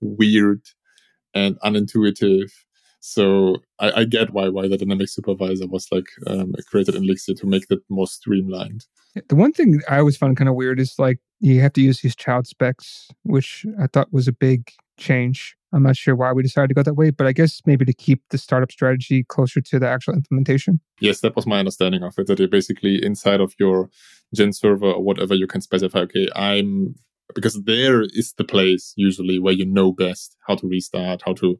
[0.01, 0.63] weird
[1.35, 2.51] and unintuitive
[3.01, 7.35] so I, I, get why why the dynamic supervisor was like um, created in Elixir
[7.35, 8.87] to make that more streamlined.
[9.29, 12.01] The one thing I always found kind of weird is like you have to use
[12.01, 15.57] these child specs, which I thought was a big change.
[15.73, 17.93] I'm not sure why we decided to go that way, but I guess maybe to
[17.93, 20.81] keep the startup strategy closer to the actual implementation.
[21.01, 22.27] Yes, that was my understanding of it.
[22.27, 23.91] That you basically inside of your
[24.35, 26.95] GenServer or whatever, you can specify, okay, I'm
[27.35, 31.59] because there is the place usually where you know best how to restart, how to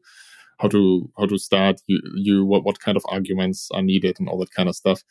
[0.59, 4.27] how to how to start you, you what, what kind of arguments are needed and
[4.27, 5.03] all that kind of stuff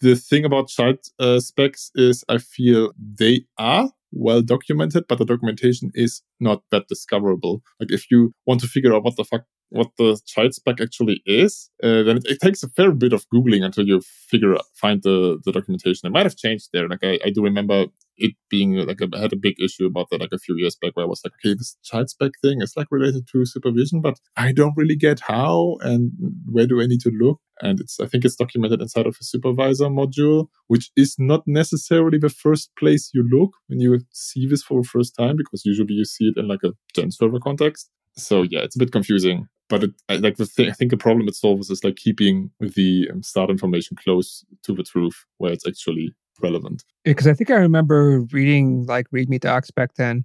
[0.00, 5.24] the thing about child uh, specs is i feel they are well documented but the
[5.24, 9.44] documentation is not that discoverable like if you want to figure out what the fuck
[9.74, 13.26] what the child spec actually is, uh, then it, it, takes a fair bit of
[13.34, 16.06] googling until you figure find the, the documentation.
[16.06, 16.88] It might have changed there.
[16.88, 20.08] Like I, I do remember it being like a, I had a big issue about
[20.10, 22.62] that like a few years back where I was like, okay, this child spec thing
[22.62, 26.12] is like related to supervision, but I don't really get how and
[26.50, 27.40] where do I need to look?
[27.60, 32.18] And it's I think it's documented inside of a supervisor module, which is not necessarily
[32.18, 35.94] the first place you look when you see this for the first time, because usually
[35.94, 37.90] you see it in like a GenServer context.
[38.16, 41.28] So yeah, it's a bit confusing but it, like the thing, I think the problem
[41.28, 45.66] it solves is like keeping the um, start information close to the truth where it's
[45.66, 46.84] actually relevant.
[47.04, 50.24] Because I think I remember reading like README docs back then,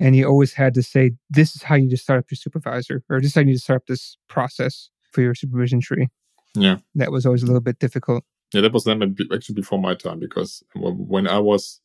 [0.00, 3.02] and you always had to say, "This is how you to start up your supervisor,"
[3.08, 6.08] or "This is how you need to start up this process for your supervision tree."
[6.54, 8.24] Yeah, that was always a little bit difficult.
[8.54, 11.80] Yeah, that was then actually before my time because when I was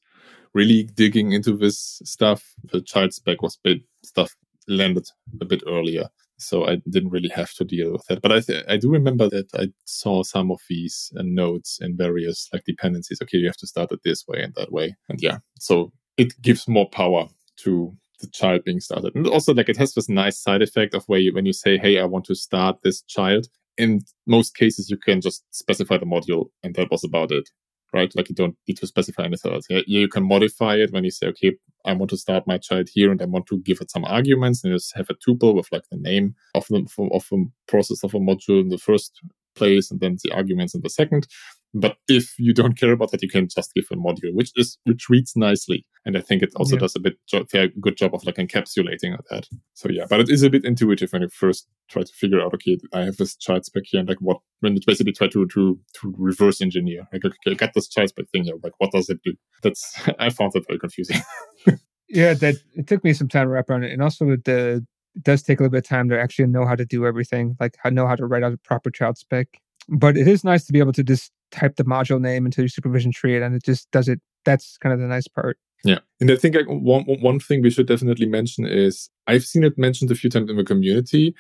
[0.54, 4.36] really digging into this stuff, the child spec was bit stuff
[4.68, 5.08] landed
[5.42, 6.08] a bit earlier
[6.42, 8.22] so I didn't really have to deal with that.
[8.22, 11.96] But I th- I do remember that I saw some of these uh, notes in
[11.98, 13.22] various like dependencies.
[13.22, 16.40] Okay, you have to start it this way and that way, and yeah, so it
[16.42, 17.28] gives more power
[17.58, 21.04] to the child being started, and also like it has this nice side effect of
[21.06, 24.90] where you, when you say, "Hey, I want to start this child." In most cases,
[24.90, 27.50] you can just specify the module, and that was about it
[27.94, 28.14] right?
[28.16, 29.66] Like you don't need to specify anything else.
[29.70, 31.54] Yeah, you can modify it when you say, okay,
[31.86, 34.64] I want to start my child here and I want to give it some arguments
[34.64, 38.14] and just have a tuple with like the name of the of a process of
[38.14, 39.22] a module in the first
[39.56, 41.28] place and then the arguments in the second.
[41.74, 44.78] But if you don't care about that, you can just give a module, which is
[44.84, 46.82] which reads nicely, and I think it also yeah.
[46.82, 49.48] does a bit jo- fair, good job of like encapsulating that.
[49.74, 52.54] So yeah, but it is a bit intuitive when you first try to figure out,
[52.56, 55.48] okay, I have this child spec here, and like what when you basically try to
[55.48, 58.92] to to reverse engineer, like okay, I got this child spec thing here, like what
[58.92, 59.34] does it do?
[59.64, 61.22] That's I found that very confusing.
[62.10, 64.80] yeah, that it took me some time to wrap around it, and also the uh,
[65.16, 67.56] it does take a little bit of time to actually know how to do everything,
[67.60, 69.48] like know how to write out a proper child spec.
[69.90, 72.70] But it is nice to be able to just type the module name into your
[72.70, 74.20] supervision tree and it just does it.
[74.46, 75.58] That's kind of the nice part.
[75.84, 76.00] Yeah.
[76.20, 79.78] And I think like, one, one thing we should definitely mention is I've seen it
[79.78, 81.34] mentioned a few times in the community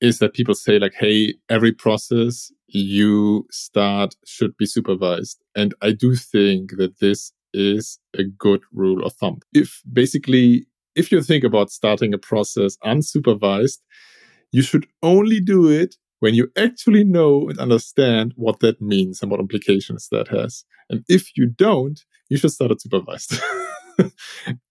[0.00, 5.42] is that people say like, Hey, every process you start should be supervised.
[5.56, 9.40] And I do think that this is a good rule of thumb.
[9.54, 13.78] If basically, if you think about starting a process unsupervised,
[14.52, 19.30] you should only do it when you actually know and understand what that means and
[19.30, 20.64] what implications that has.
[20.90, 23.40] And if you don't, you should start it supervised.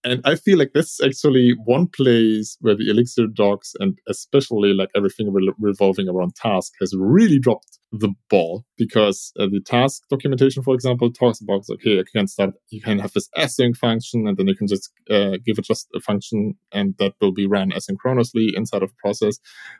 [0.03, 4.89] and I feel like that's actually one place where the Elixir docs and especially like
[4.95, 10.63] everything re- revolving around task has really dropped the ball because uh, the task documentation,
[10.63, 14.37] for example, talks about okay, you can start, you can have this async function, and
[14.37, 17.71] then you can just uh, give it just a function, and that will be ran
[17.71, 19.39] asynchronously inside of process.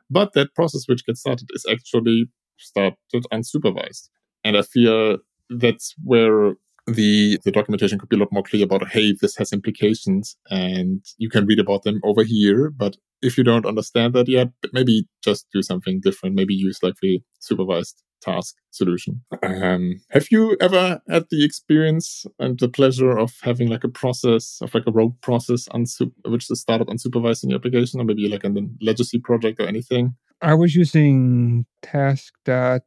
[0.10, 2.26] But that process which gets started is actually
[2.58, 2.96] started
[3.34, 4.10] unsupervised,
[4.44, 5.18] and I feel
[5.50, 6.54] that's where
[6.88, 11.04] the the documentation could be a lot more clear about hey this has implications and
[11.18, 12.70] you can read about them over here.
[12.70, 16.36] But if you don't understand that yet maybe just do something different.
[16.36, 19.22] Maybe use like the supervised task solution.
[19.44, 24.60] Um, have you ever had the experience and the pleasure of having like a process
[24.62, 25.68] of like a rogue process
[26.26, 29.68] which is started unsupervised in your application or maybe like in the legacy project or
[29.68, 30.16] anything?
[30.42, 32.84] I was using task dot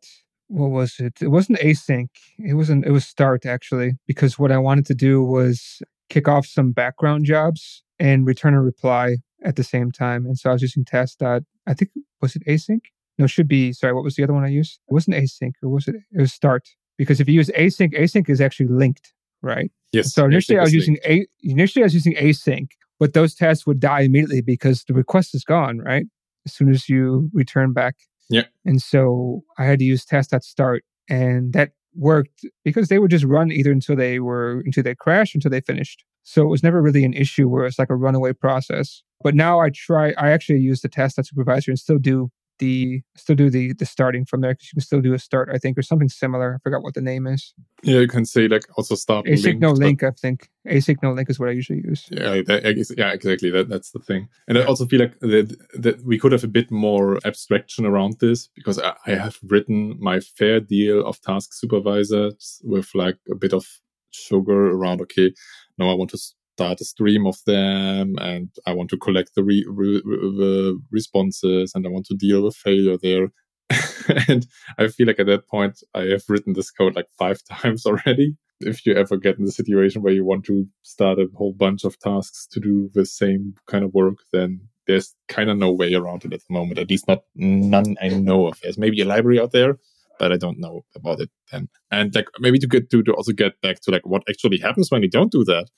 [0.51, 1.23] what was it?
[1.23, 2.09] It wasn't async.
[2.39, 2.85] It wasn't.
[2.85, 7.25] It was start actually, because what I wanted to do was kick off some background
[7.25, 10.27] jobs and return a reply at the same time.
[10.27, 11.43] And so I was using task dot.
[11.67, 12.81] I think was it async?
[13.17, 13.73] No, it should be.
[13.73, 14.81] Sorry, what was the other one I used?
[14.89, 15.97] It wasn't async, or was it?
[16.13, 16.69] It was start.
[16.99, 19.71] Because if you use async, async is actually linked, right?
[19.93, 20.13] Yes.
[20.13, 21.27] So initially I was using a.
[21.43, 25.45] Initially I was using async, but those tasks would die immediately because the request is
[25.45, 26.07] gone, right?
[26.45, 27.95] As soon as you return back
[28.31, 28.45] yeah.
[28.65, 33.51] And so I had to use task.start and that worked because they would just run
[33.51, 36.05] either until they were until they crashed until they finished.
[36.23, 39.03] So it was never really an issue where it's like a runaway process.
[39.23, 43.51] But now I try I actually use the task.supervisor and still do the still do
[43.51, 45.83] the the starting from there because you can still do a start I think or
[45.83, 46.55] something similar.
[46.55, 47.53] I forgot what the name is.
[47.83, 50.03] Yeah, you can say like also start async no link.
[50.03, 52.07] I think async no link is what I usually use.
[52.11, 53.51] Yeah, that, yeah, exactly.
[53.51, 54.29] That that's the thing.
[54.47, 58.21] And I also feel like that that we could have a bit more abstraction around
[58.21, 63.35] this because I, I have written my fair deal of task supervisors with like a
[63.35, 63.67] bit of
[64.11, 65.01] sugar around.
[65.01, 65.33] Okay,
[65.79, 66.19] now I want to
[66.61, 71.73] start a stream of them and I want to collect the, re- re- re- responses
[71.75, 73.29] and I want to deal with failure there.
[74.29, 74.47] and
[74.79, 78.37] I feel like at that point, I have written this code like five times already.
[78.61, 81.85] If you ever get in the situation where you want to start a whole bunch
[81.85, 85.95] of tasks to do the same kind of work, then there's kind of no way
[85.95, 86.79] around it at the moment.
[86.79, 88.61] At least not none I know of.
[88.61, 89.79] There's maybe a library out there,
[90.19, 91.71] but I don't know about it then.
[91.91, 94.91] And like maybe to get to, to also get back to like what actually happens
[94.91, 95.71] when you don't do that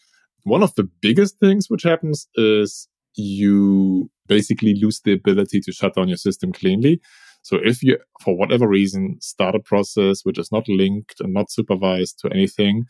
[0.44, 5.94] one of the biggest things which happens is you basically lose the ability to shut
[5.94, 7.00] down your system cleanly.
[7.42, 11.50] So if you, for whatever reason, start a process which is not linked and not
[11.50, 12.84] supervised to anything,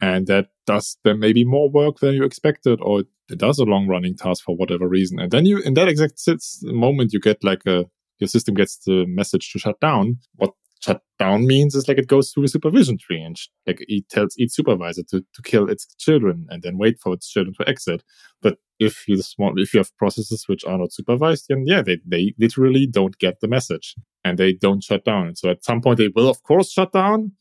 [0.00, 3.88] and that does then maybe more work than you expected, or it does a long
[3.88, 6.20] running task for whatever reason, and then you, in that exact
[6.62, 7.84] moment, you get like a,
[8.18, 10.18] your system gets the message to shut down.
[10.36, 10.50] What
[10.82, 14.08] shut down means is like it goes through a supervision tree and sh- like it
[14.08, 17.68] tells each supervisor to, to kill its children and then wait for its children to
[17.68, 18.02] exit.
[18.42, 21.98] But if you want, if you have processes which are not supervised, then yeah, they,
[22.06, 25.28] they literally don't get the message and they don't shut down.
[25.28, 27.32] And so at some point they will of course shut down,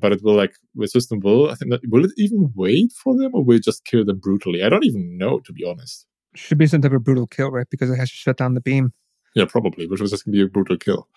[0.00, 3.16] but it will like the system will, I think that will it even wait for
[3.16, 4.62] them or will it just kill them brutally?
[4.62, 6.06] I don't even know to be honest.
[6.34, 7.68] Should be some type of brutal kill, right?
[7.70, 8.92] Because it has to shut down the beam.
[9.34, 11.08] Yeah, probably, which was just gonna be a brutal kill.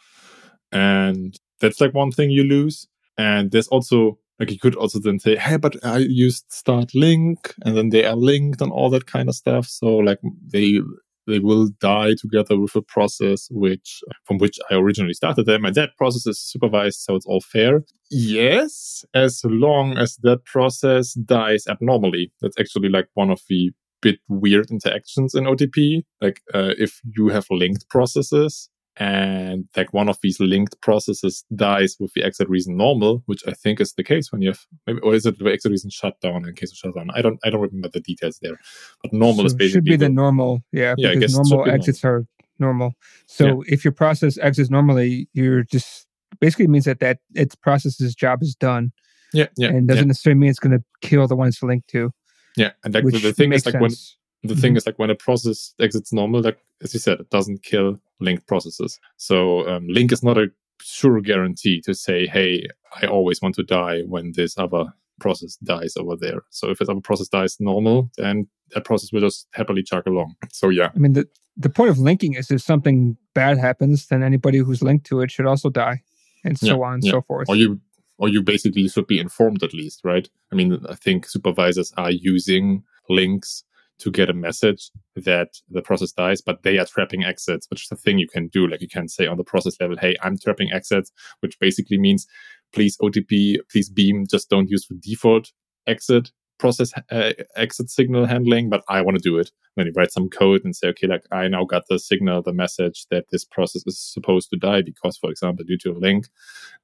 [0.72, 2.88] And that's like one thing you lose.
[3.18, 7.54] And there's also like you could also then say, hey, but I used start link
[7.64, 9.68] and then they are linked and all that kind of stuff.
[9.68, 10.20] So like
[10.52, 10.80] they
[11.28, 15.76] they will die together with a process which from which I originally started them, and
[15.76, 17.84] that process is supervised, so it's all fair.
[18.10, 22.32] Yes, as long as that process dies abnormally.
[22.42, 23.72] That's actually like one of the
[24.02, 26.02] bit weird interactions in OTP.
[26.20, 28.70] Like uh, if you have linked processes
[29.02, 33.54] and like one of these linked processes dies with the exit reason normal, which I
[33.54, 36.48] think is the case when you have maybe or is it the exit reason shutdown
[36.48, 37.10] in case of shutdown?
[37.16, 38.60] I don't I don't remember the details there.
[39.02, 42.04] But normal so is basically should be the, the normal, yeah, yeah because normal exits
[42.04, 42.22] normal.
[42.22, 42.26] are
[42.60, 42.94] normal.
[43.26, 43.74] So yeah.
[43.74, 46.06] if your process exits normally, you're just
[46.40, 48.92] basically means that that its process's job is done.
[49.34, 49.70] Yeah, yeah.
[49.70, 50.08] And doesn't yeah.
[50.10, 52.12] necessarily mean it's gonna kill the one it's linked to.
[52.56, 54.16] Yeah, and like the thing is like sense.
[54.44, 54.62] The mm-hmm.
[54.62, 58.00] thing is like when a process exits normal, like as you said, it doesn't kill
[58.20, 59.00] linked processes.
[59.18, 62.68] So um, link is not a sure guarantee to say, hey,
[63.02, 64.86] I always want to die when this other
[65.20, 66.42] process dies over there.
[66.50, 70.36] So if this other process dies normal, then that process will just happily chug along.
[70.52, 70.90] So yeah.
[70.96, 71.28] I mean the
[71.58, 75.30] the point of linking is if something bad happens, then anybody who's linked to it
[75.30, 76.02] should also die.
[76.44, 77.12] And so yeah, on and yeah.
[77.12, 77.50] so forth.
[77.50, 77.80] Or you
[78.18, 80.28] or you basically should be informed at least, right?
[80.52, 83.64] I mean, I think supervisors are using links
[84.02, 87.92] to get a message that the process dies, but they are trapping exits, which is
[87.92, 88.68] a thing you can do.
[88.68, 92.28] Like you can say on the process level, hey, I'm trapping exits, which basically means
[92.74, 95.52] please OTP, please beam, just don't use the default
[95.88, 96.32] exit
[96.62, 99.52] process uh, exit signal handling, but I want to do it.
[99.76, 102.54] Then you write some code and say, okay, like I now got the signal, the
[102.54, 106.28] message that this process is supposed to die because, for example, due to a link,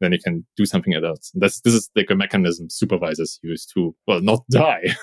[0.01, 1.31] then you can do something else.
[1.33, 4.95] And that's, this is like a mechanism supervisors use to, well, not die.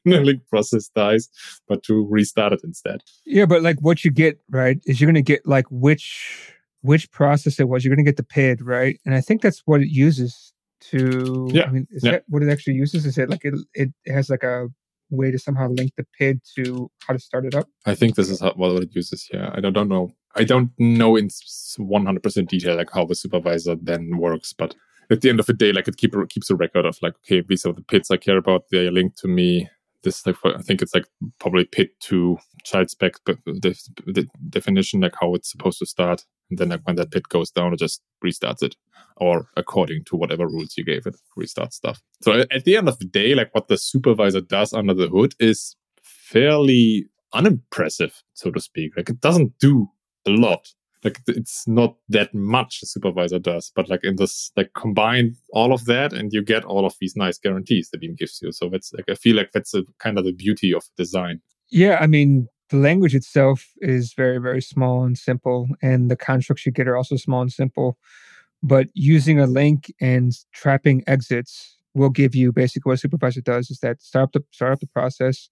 [0.04, 1.28] the link process dies,
[1.68, 3.02] but to restart it instead.
[3.24, 7.10] Yeah, but like what you get, right, is you're going to get like which which
[7.10, 7.84] process it was.
[7.84, 8.98] You're going to get the PID, right?
[9.04, 10.52] And I think that's what it uses
[10.90, 11.48] to.
[11.52, 11.64] Yeah.
[11.64, 12.12] I mean, is yeah.
[12.12, 13.04] that what it actually uses?
[13.04, 14.68] Is it like it, it has like a
[15.10, 17.68] way to somehow link the PID to how to start it up?
[17.86, 19.28] I think this is how, what it uses.
[19.32, 20.12] Yeah, I don't, don't know.
[20.36, 24.74] I don't know in 100% detail like how the supervisor then works, but
[25.10, 27.44] at the end of the day, like it keep, keeps a record of like, okay,
[27.46, 28.66] these are the PIDs I care about.
[28.70, 29.68] They are linked to me
[30.02, 31.06] this like I think it's like
[31.38, 33.76] probably PID to child spec but the,
[34.06, 37.50] the, definition like how it's supposed to start and then like when that PID goes
[37.50, 38.76] down it just restarts it
[39.16, 42.00] or according to whatever rules you gave it restart stuff.
[42.22, 45.34] So at the end of the day like what the supervisor does under the hood
[45.38, 48.96] is fairly unimpressive so to speak.
[48.96, 49.88] Like it doesn't do
[50.26, 50.68] a lot
[51.04, 55.72] like it's not that much a supervisor does but like in this like combine all
[55.72, 58.52] of that and you get all of these nice guarantees the beam gives you.
[58.52, 61.40] So that's like i feel like that's a, kind of the beauty of design.
[61.70, 66.66] Yeah i mean the language itself is very very small and simple and the constructs
[66.66, 67.98] you get are also small and simple.
[68.62, 73.70] But using a link and trapping exits will give you basically what a supervisor does
[73.70, 75.48] is that start up the start up the process.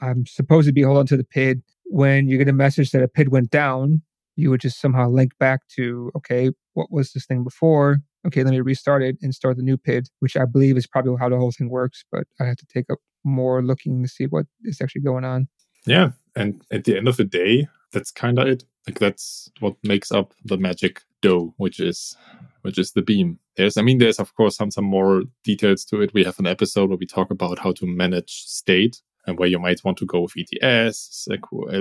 [0.00, 1.62] I'm supposed to be holding to the pid.
[1.86, 4.02] When you get a message that a pid went down
[4.36, 7.98] you would just somehow link back to, okay, what was this thing before?
[8.26, 11.16] Okay, let me restart it and start the new PID, which I believe is probably
[11.18, 14.26] how the whole thing works, but I have to take up more looking to see
[14.26, 15.48] what is actually going on.
[15.86, 16.10] Yeah.
[16.36, 18.64] And at the end of the day, that's kind of it.
[18.86, 22.16] Like that's what makes up the magic dough, which is
[22.62, 23.38] which is the beam.
[23.56, 26.14] There's I mean there's of course some some more details to it.
[26.14, 29.58] We have an episode where we talk about how to manage state and where you
[29.58, 31.40] might want to go with ETS, like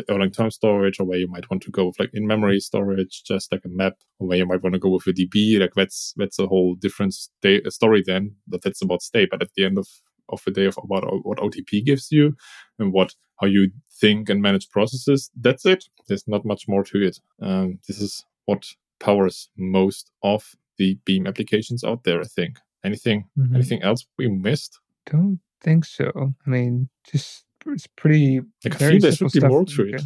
[0.10, 3.24] long term storage, or where you might want to go with like in memory storage,
[3.24, 5.60] just like a map, or where you might want to go with a DB.
[5.60, 8.36] Like that's that's a whole different sta- story then.
[8.48, 9.30] But that's about state.
[9.32, 9.88] But at the end of
[10.30, 12.36] of the day of what what OTP gives you
[12.80, 15.86] and what how you think and manage processes, that's it.
[16.08, 17.20] There's not much more to it.
[17.42, 18.66] Um, this is what
[19.00, 22.22] powers most of the Beam applications out there.
[22.22, 22.60] I think.
[22.84, 23.56] Anything mm-hmm.
[23.56, 24.80] anything else we missed?
[25.08, 26.34] Don't think so.
[26.46, 28.42] I mean, just it's pretty.
[28.64, 30.02] Like I feel there should be more to it,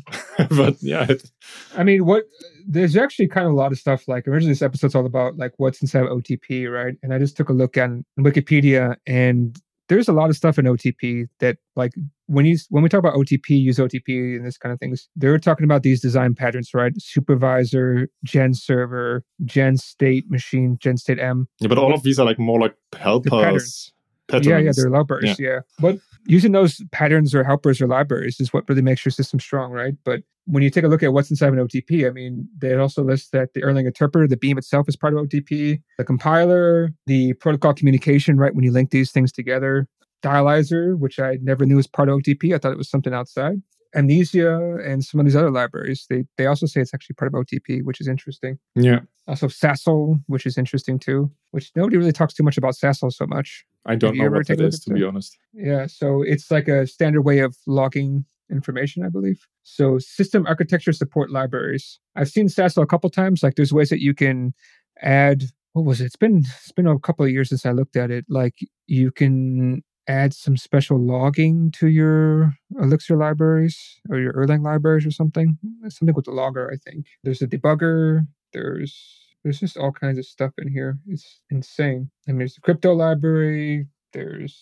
[0.49, 1.06] but yeah.
[1.10, 1.32] It...
[1.76, 2.24] I mean, what
[2.68, 4.08] there's actually kind of a lot of stuff.
[4.08, 6.95] Like originally, this episode's all about like what's inside of OTP, right?
[7.01, 7.89] And I just took a look at
[8.20, 11.93] Wikipedia, and there's a lot of stuff in OTP that like
[12.28, 15.38] when you when we talk about OTP, use OTP and this kind of things, they're
[15.38, 16.93] talking about these design patterns, right?
[16.97, 21.47] Supervisor, gen server, gen state machine, gen state M.
[21.60, 23.93] Yeah, but all of these are like more like helpers
[24.28, 24.47] patterns.
[24.47, 25.39] Yeah, yeah, they're libraries.
[25.39, 25.49] Yeah.
[25.49, 25.59] yeah.
[25.80, 29.71] But using those patterns or helpers or libraries is what really makes your system strong,
[29.71, 29.93] right?
[30.03, 32.76] But when you take a look at what's inside of an OTP, I mean, they
[32.76, 36.91] also list that the Erlang interpreter, the beam itself is part of OTP, the compiler,
[37.07, 38.53] the protocol communication, right?
[38.53, 39.88] When you link these things together,
[40.23, 42.53] dialyzer, which I never knew was part of OTP.
[42.53, 43.61] I thought it was something outside.
[43.96, 46.06] Mnesia and some of these other libraries.
[46.10, 48.60] They they also say it's actually part of OTP, which is interesting.
[48.76, 49.00] Yeah.
[49.28, 53.26] Also SASL, which is interesting too, which nobody really talks too much about SASL so
[53.26, 53.66] much.
[53.86, 55.38] I don't know what it is, to be honest.
[55.54, 59.48] Yeah, so it's like a standard way of logging information, I believe.
[59.64, 62.00] So system architecture support libraries.
[62.16, 63.41] I've seen SASL a couple times.
[63.41, 64.54] Like there's ways that you can
[65.02, 66.06] add what was it?
[66.06, 68.26] It's been it's been a couple of years since I looked at it.
[68.30, 68.56] Like
[68.88, 75.12] you can add some special logging to your Elixir libraries or your Erlang libraries or
[75.12, 75.58] something.
[75.89, 77.08] Something with the logger, I think.
[77.24, 78.28] There's a debugger.
[78.53, 78.95] There's
[79.43, 80.97] there's just all kinds of stuff in here.
[81.08, 82.10] It's insane.
[82.28, 83.88] I mean, there's the crypto library.
[84.12, 84.60] There's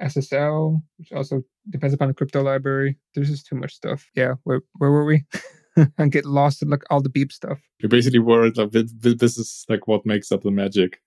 [0.00, 2.98] SSL, which also depends upon the crypto library.
[3.14, 4.10] There's just too much stuff.
[4.14, 5.24] Yeah, where where were we?
[5.98, 7.60] and get lost in like all the beam stuff.
[7.80, 8.72] You're basically worried that
[9.18, 11.00] this is like what makes up the magic.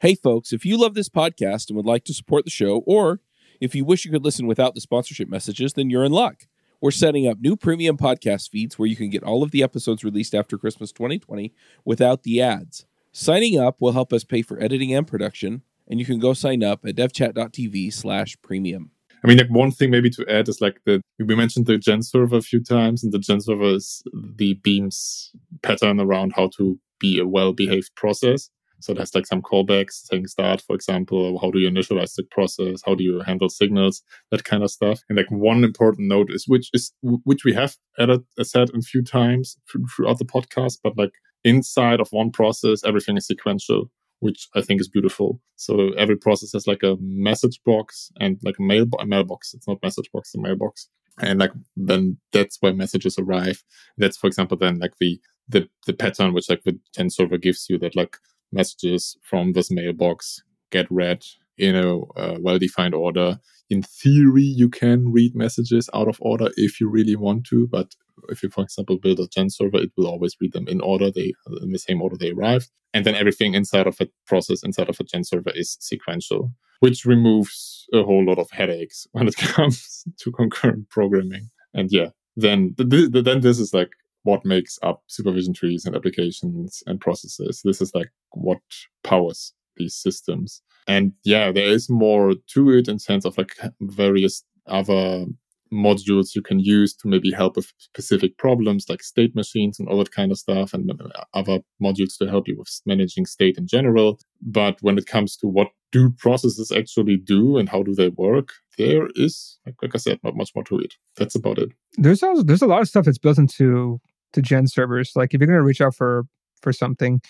[0.00, 3.20] Hey, folks, if you love this podcast and would like to support the show, or
[3.60, 6.46] if you wish you could listen without the sponsorship messages, then you're in luck.
[6.80, 10.04] We're setting up new premium podcast feeds where you can get all of the episodes
[10.04, 11.52] released after Christmas 2020
[11.84, 12.84] without the ads.
[13.12, 16.62] Signing up will help us pay for editing and production, and you can go sign
[16.62, 18.90] up at devchat.tv slash premium.
[19.24, 22.02] I mean, like one thing maybe to add is like the we mentioned the gen
[22.02, 25.32] server a few times, and the gen server is the beams
[25.62, 28.50] pattern around how to be a well behaved process.
[28.80, 32.82] So there's like some callbacks saying start, for example, how do you initialize the process?
[32.84, 34.02] How do you handle signals?
[34.30, 35.00] That kind of stuff.
[35.08, 38.80] And like one important note is which is which we have added uh, said a
[38.80, 39.56] few times
[39.96, 41.12] throughout the podcast, but like
[41.44, 45.40] inside of one process, everything is sequential which I think is beautiful.
[45.56, 49.54] So every process has like a message box and like a mail a mailbox.
[49.54, 50.88] It's not message box, a mailbox.
[51.20, 53.62] And like then that's where messages arrive.
[53.96, 57.66] That's for example then like the the the pattern which like the Gen server gives
[57.68, 58.16] you that like
[58.52, 61.24] messages from this mailbox get read
[61.58, 63.38] in a uh, well-defined order.
[63.70, 67.94] In theory, you can read messages out of order if you really want to, but
[68.28, 71.10] if you, for example, build a gen server, it will always read them in order
[71.10, 71.32] they
[71.62, 75.00] in the same order they arrive, and then everything inside of a process inside of
[75.00, 80.04] a gen server is sequential, which removes a whole lot of headaches when it comes
[80.18, 81.50] to concurrent programming.
[81.74, 83.90] And yeah, then the, the, then this is like
[84.26, 87.62] what makes up supervision trees and applications and processes.
[87.64, 88.58] This is like what
[89.04, 90.62] powers these systems.
[90.88, 95.26] And yeah, there is more to it in sense of like various other
[95.72, 99.98] modules you can use to maybe help with specific problems like state machines and all
[99.98, 103.66] that kind of stuff and uh, other modules to help you with managing state in
[103.66, 108.10] general but when it comes to what do processes actually do and how do they
[108.10, 111.70] work there is like, like i said not much more to it that's about it
[111.96, 114.00] there's also there's a lot of stuff that's built into
[114.32, 116.24] to gen servers like if you're going to reach out for
[116.60, 117.20] for something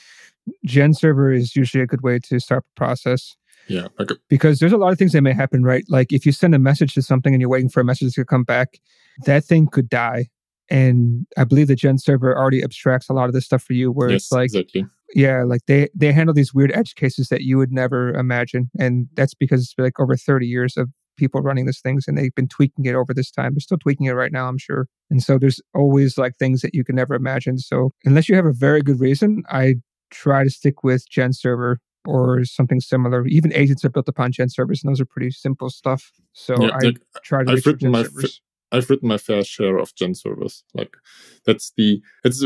[0.64, 3.36] gen server is usually a good way to start the process
[3.68, 3.88] yeah.
[4.28, 5.84] because there's a lot of things that may happen, right?
[5.88, 8.24] Like if you send a message to something and you're waiting for a message to
[8.24, 8.80] come back,
[9.24, 10.28] that thing could die.
[10.68, 13.92] And I believe the Gen server already abstracts a lot of this stuff for you,
[13.92, 14.84] where yes, it's like, exactly.
[15.14, 19.06] yeah, like they they handle these weird edge cases that you would never imagine, and
[19.14, 22.48] that's because it's like over 30 years of people running these things, and they've been
[22.48, 23.54] tweaking it over this time.
[23.54, 24.86] They're still tweaking it right now, I'm sure.
[25.10, 27.58] And so there's always like things that you can never imagine.
[27.58, 29.76] So unless you have a very good reason, I
[30.10, 33.26] try to stick with Gen server or something similar.
[33.26, 36.12] Even agents are built upon gen servers, and those are pretty simple stuff.
[36.32, 38.40] So yeah, I like, try to I've written my servers.
[38.72, 40.64] I've written my fair share of gen servers.
[40.74, 40.96] Like
[41.44, 42.44] that's the it's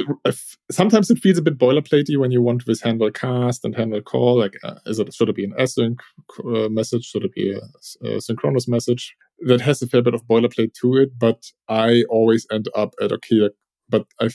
[0.70, 4.38] sometimes it feels a bit boilerplatey when you want to handle cast and handle call.
[4.38, 5.98] Like, uh, is it should it be an async
[6.44, 7.06] uh, message?
[7.06, 9.16] Should it be a, a, synchronous message?
[9.40, 13.12] That has a fair bit of boilerplate to it, but I always end up at
[13.12, 13.48] okay.
[13.88, 14.28] But i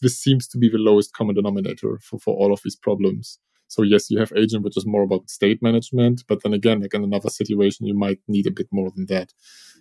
[0.00, 3.38] this seems to be the lowest common denominator for for all of these problems.
[3.68, 6.94] So yes, you have agent, which is more about state management, but then again, like
[6.94, 9.32] in another situation, you might need a bit more than that.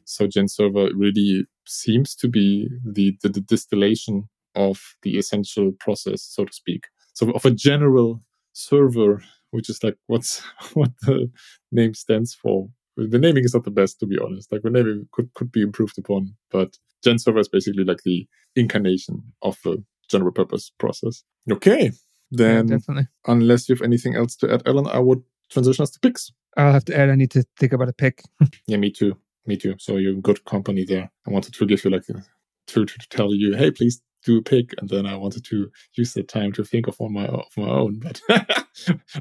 [0.06, 6.22] So Gen Server really seems to be the, the, the distillation of the essential process,
[6.24, 6.86] so to speak.
[7.14, 8.22] So of a general
[8.54, 10.42] server, which is like what's
[10.74, 11.32] what the
[11.72, 12.70] name stands for.
[12.98, 14.52] The naming is not the best, to be honest.
[14.52, 18.28] Like the naming could could be improved upon, but Gen Server is basically like the
[18.56, 21.24] incarnation of the general purpose process.
[21.52, 21.92] Okay,
[22.32, 26.00] then, yeah, unless you have anything else to add, Allen, I would transition us to
[26.00, 26.32] picks.
[26.58, 27.10] I'll have to add.
[27.10, 28.22] I need to think about a pick.
[28.68, 29.16] yeah, me too.
[29.46, 29.76] Me too.
[29.80, 31.10] So you're in good company there.
[31.26, 32.24] I wanted to give you like a,
[32.68, 36.14] to to tell you, hey, please do a pick, and then I wanted to use
[36.14, 38.22] the time to think of one my of my own, but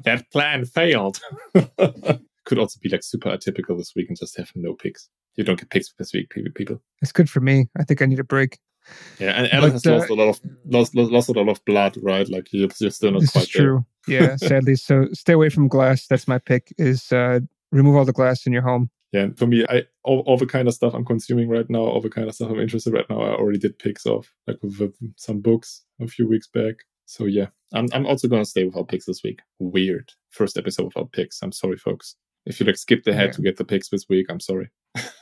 [0.05, 1.21] that plan failed.
[2.45, 5.09] Could also be like super atypical this week and just have no picks.
[5.35, 6.81] You don't get picks this week, people.
[7.03, 7.69] It's good for me.
[7.77, 8.59] I think I need a break.
[9.19, 11.97] Yeah, and Allen has uh, lost a lot of lost, lost a lot of blood,
[12.03, 12.29] right?
[12.29, 13.85] Like you're, you're still not quite true.
[14.07, 14.77] yeah, sadly.
[14.77, 16.07] So stay away from glass.
[16.07, 16.73] That's my pick.
[16.79, 17.41] Is uh,
[17.73, 18.91] remove all the glass in your home.
[19.13, 22.01] Yeah, for me, I all, all, the kind of stuff I'm consuming right now, all
[22.01, 24.79] the kind of stuff I'm interested right now, I already did picks of, like with,
[24.79, 26.75] with some books a few weeks back.
[27.07, 29.41] So yeah, I'm I'm also gonna stay without picks this week.
[29.59, 31.41] Weird first episode without picks.
[31.43, 32.17] I'm sorry, folks.
[32.45, 33.33] If you like skipped ahead yeah.
[33.33, 34.71] to get the picks this week, I'm sorry.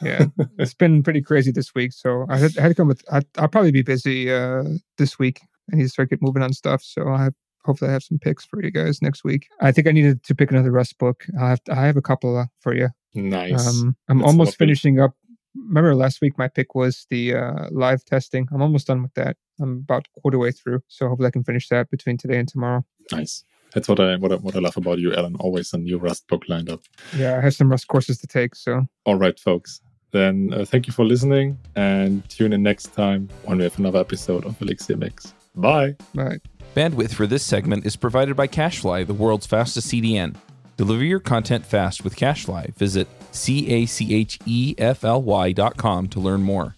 [0.03, 0.27] Yeah,
[0.59, 1.93] it's been pretty crazy this week.
[1.93, 3.03] So I had, I had to come with.
[3.11, 4.65] I, will probably be busy uh,
[4.99, 5.41] this week.
[5.73, 6.83] I need to start getting moving on stuff.
[6.83, 9.49] So I have hopefully I have some picks for you guys next week.
[9.61, 11.25] I think I needed to pick another Rust book.
[11.41, 12.89] I have I have a couple uh, for you.
[13.15, 13.67] Nice.
[13.67, 14.67] Um, I'm That's almost lovely.
[14.67, 15.15] finishing up.
[15.57, 18.49] Remember last week my pick was the uh, live testing.
[18.53, 19.37] I'm almost done with that.
[19.61, 22.85] I'm about quarter way through, so hopefully I can finish that between today and tomorrow.
[23.13, 23.45] Nice.
[23.75, 25.37] That's what I what I, what I love about you, Allen.
[25.41, 26.81] Always a new Rust book lined up.
[27.17, 28.55] Yeah, I have some Rust courses to take.
[28.55, 28.87] So.
[29.05, 29.81] All right, folks.
[30.13, 33.99] Then uh, thank you for listening, and tune in next time when we have another
[33.99, 35.35] episode of Elixir Mix.
[35.57, 35.97] Bye.
[36.15, 36.39] Bye.
[36.77, 40.37] Bandwidth for this segment is provided by CacheFly, the world's fastest CDN.
[40.77, 42.75] Deliver your content fast with CacheFly.
[42.77, 46.77] Visit c a c h e f l y dot com to learn more.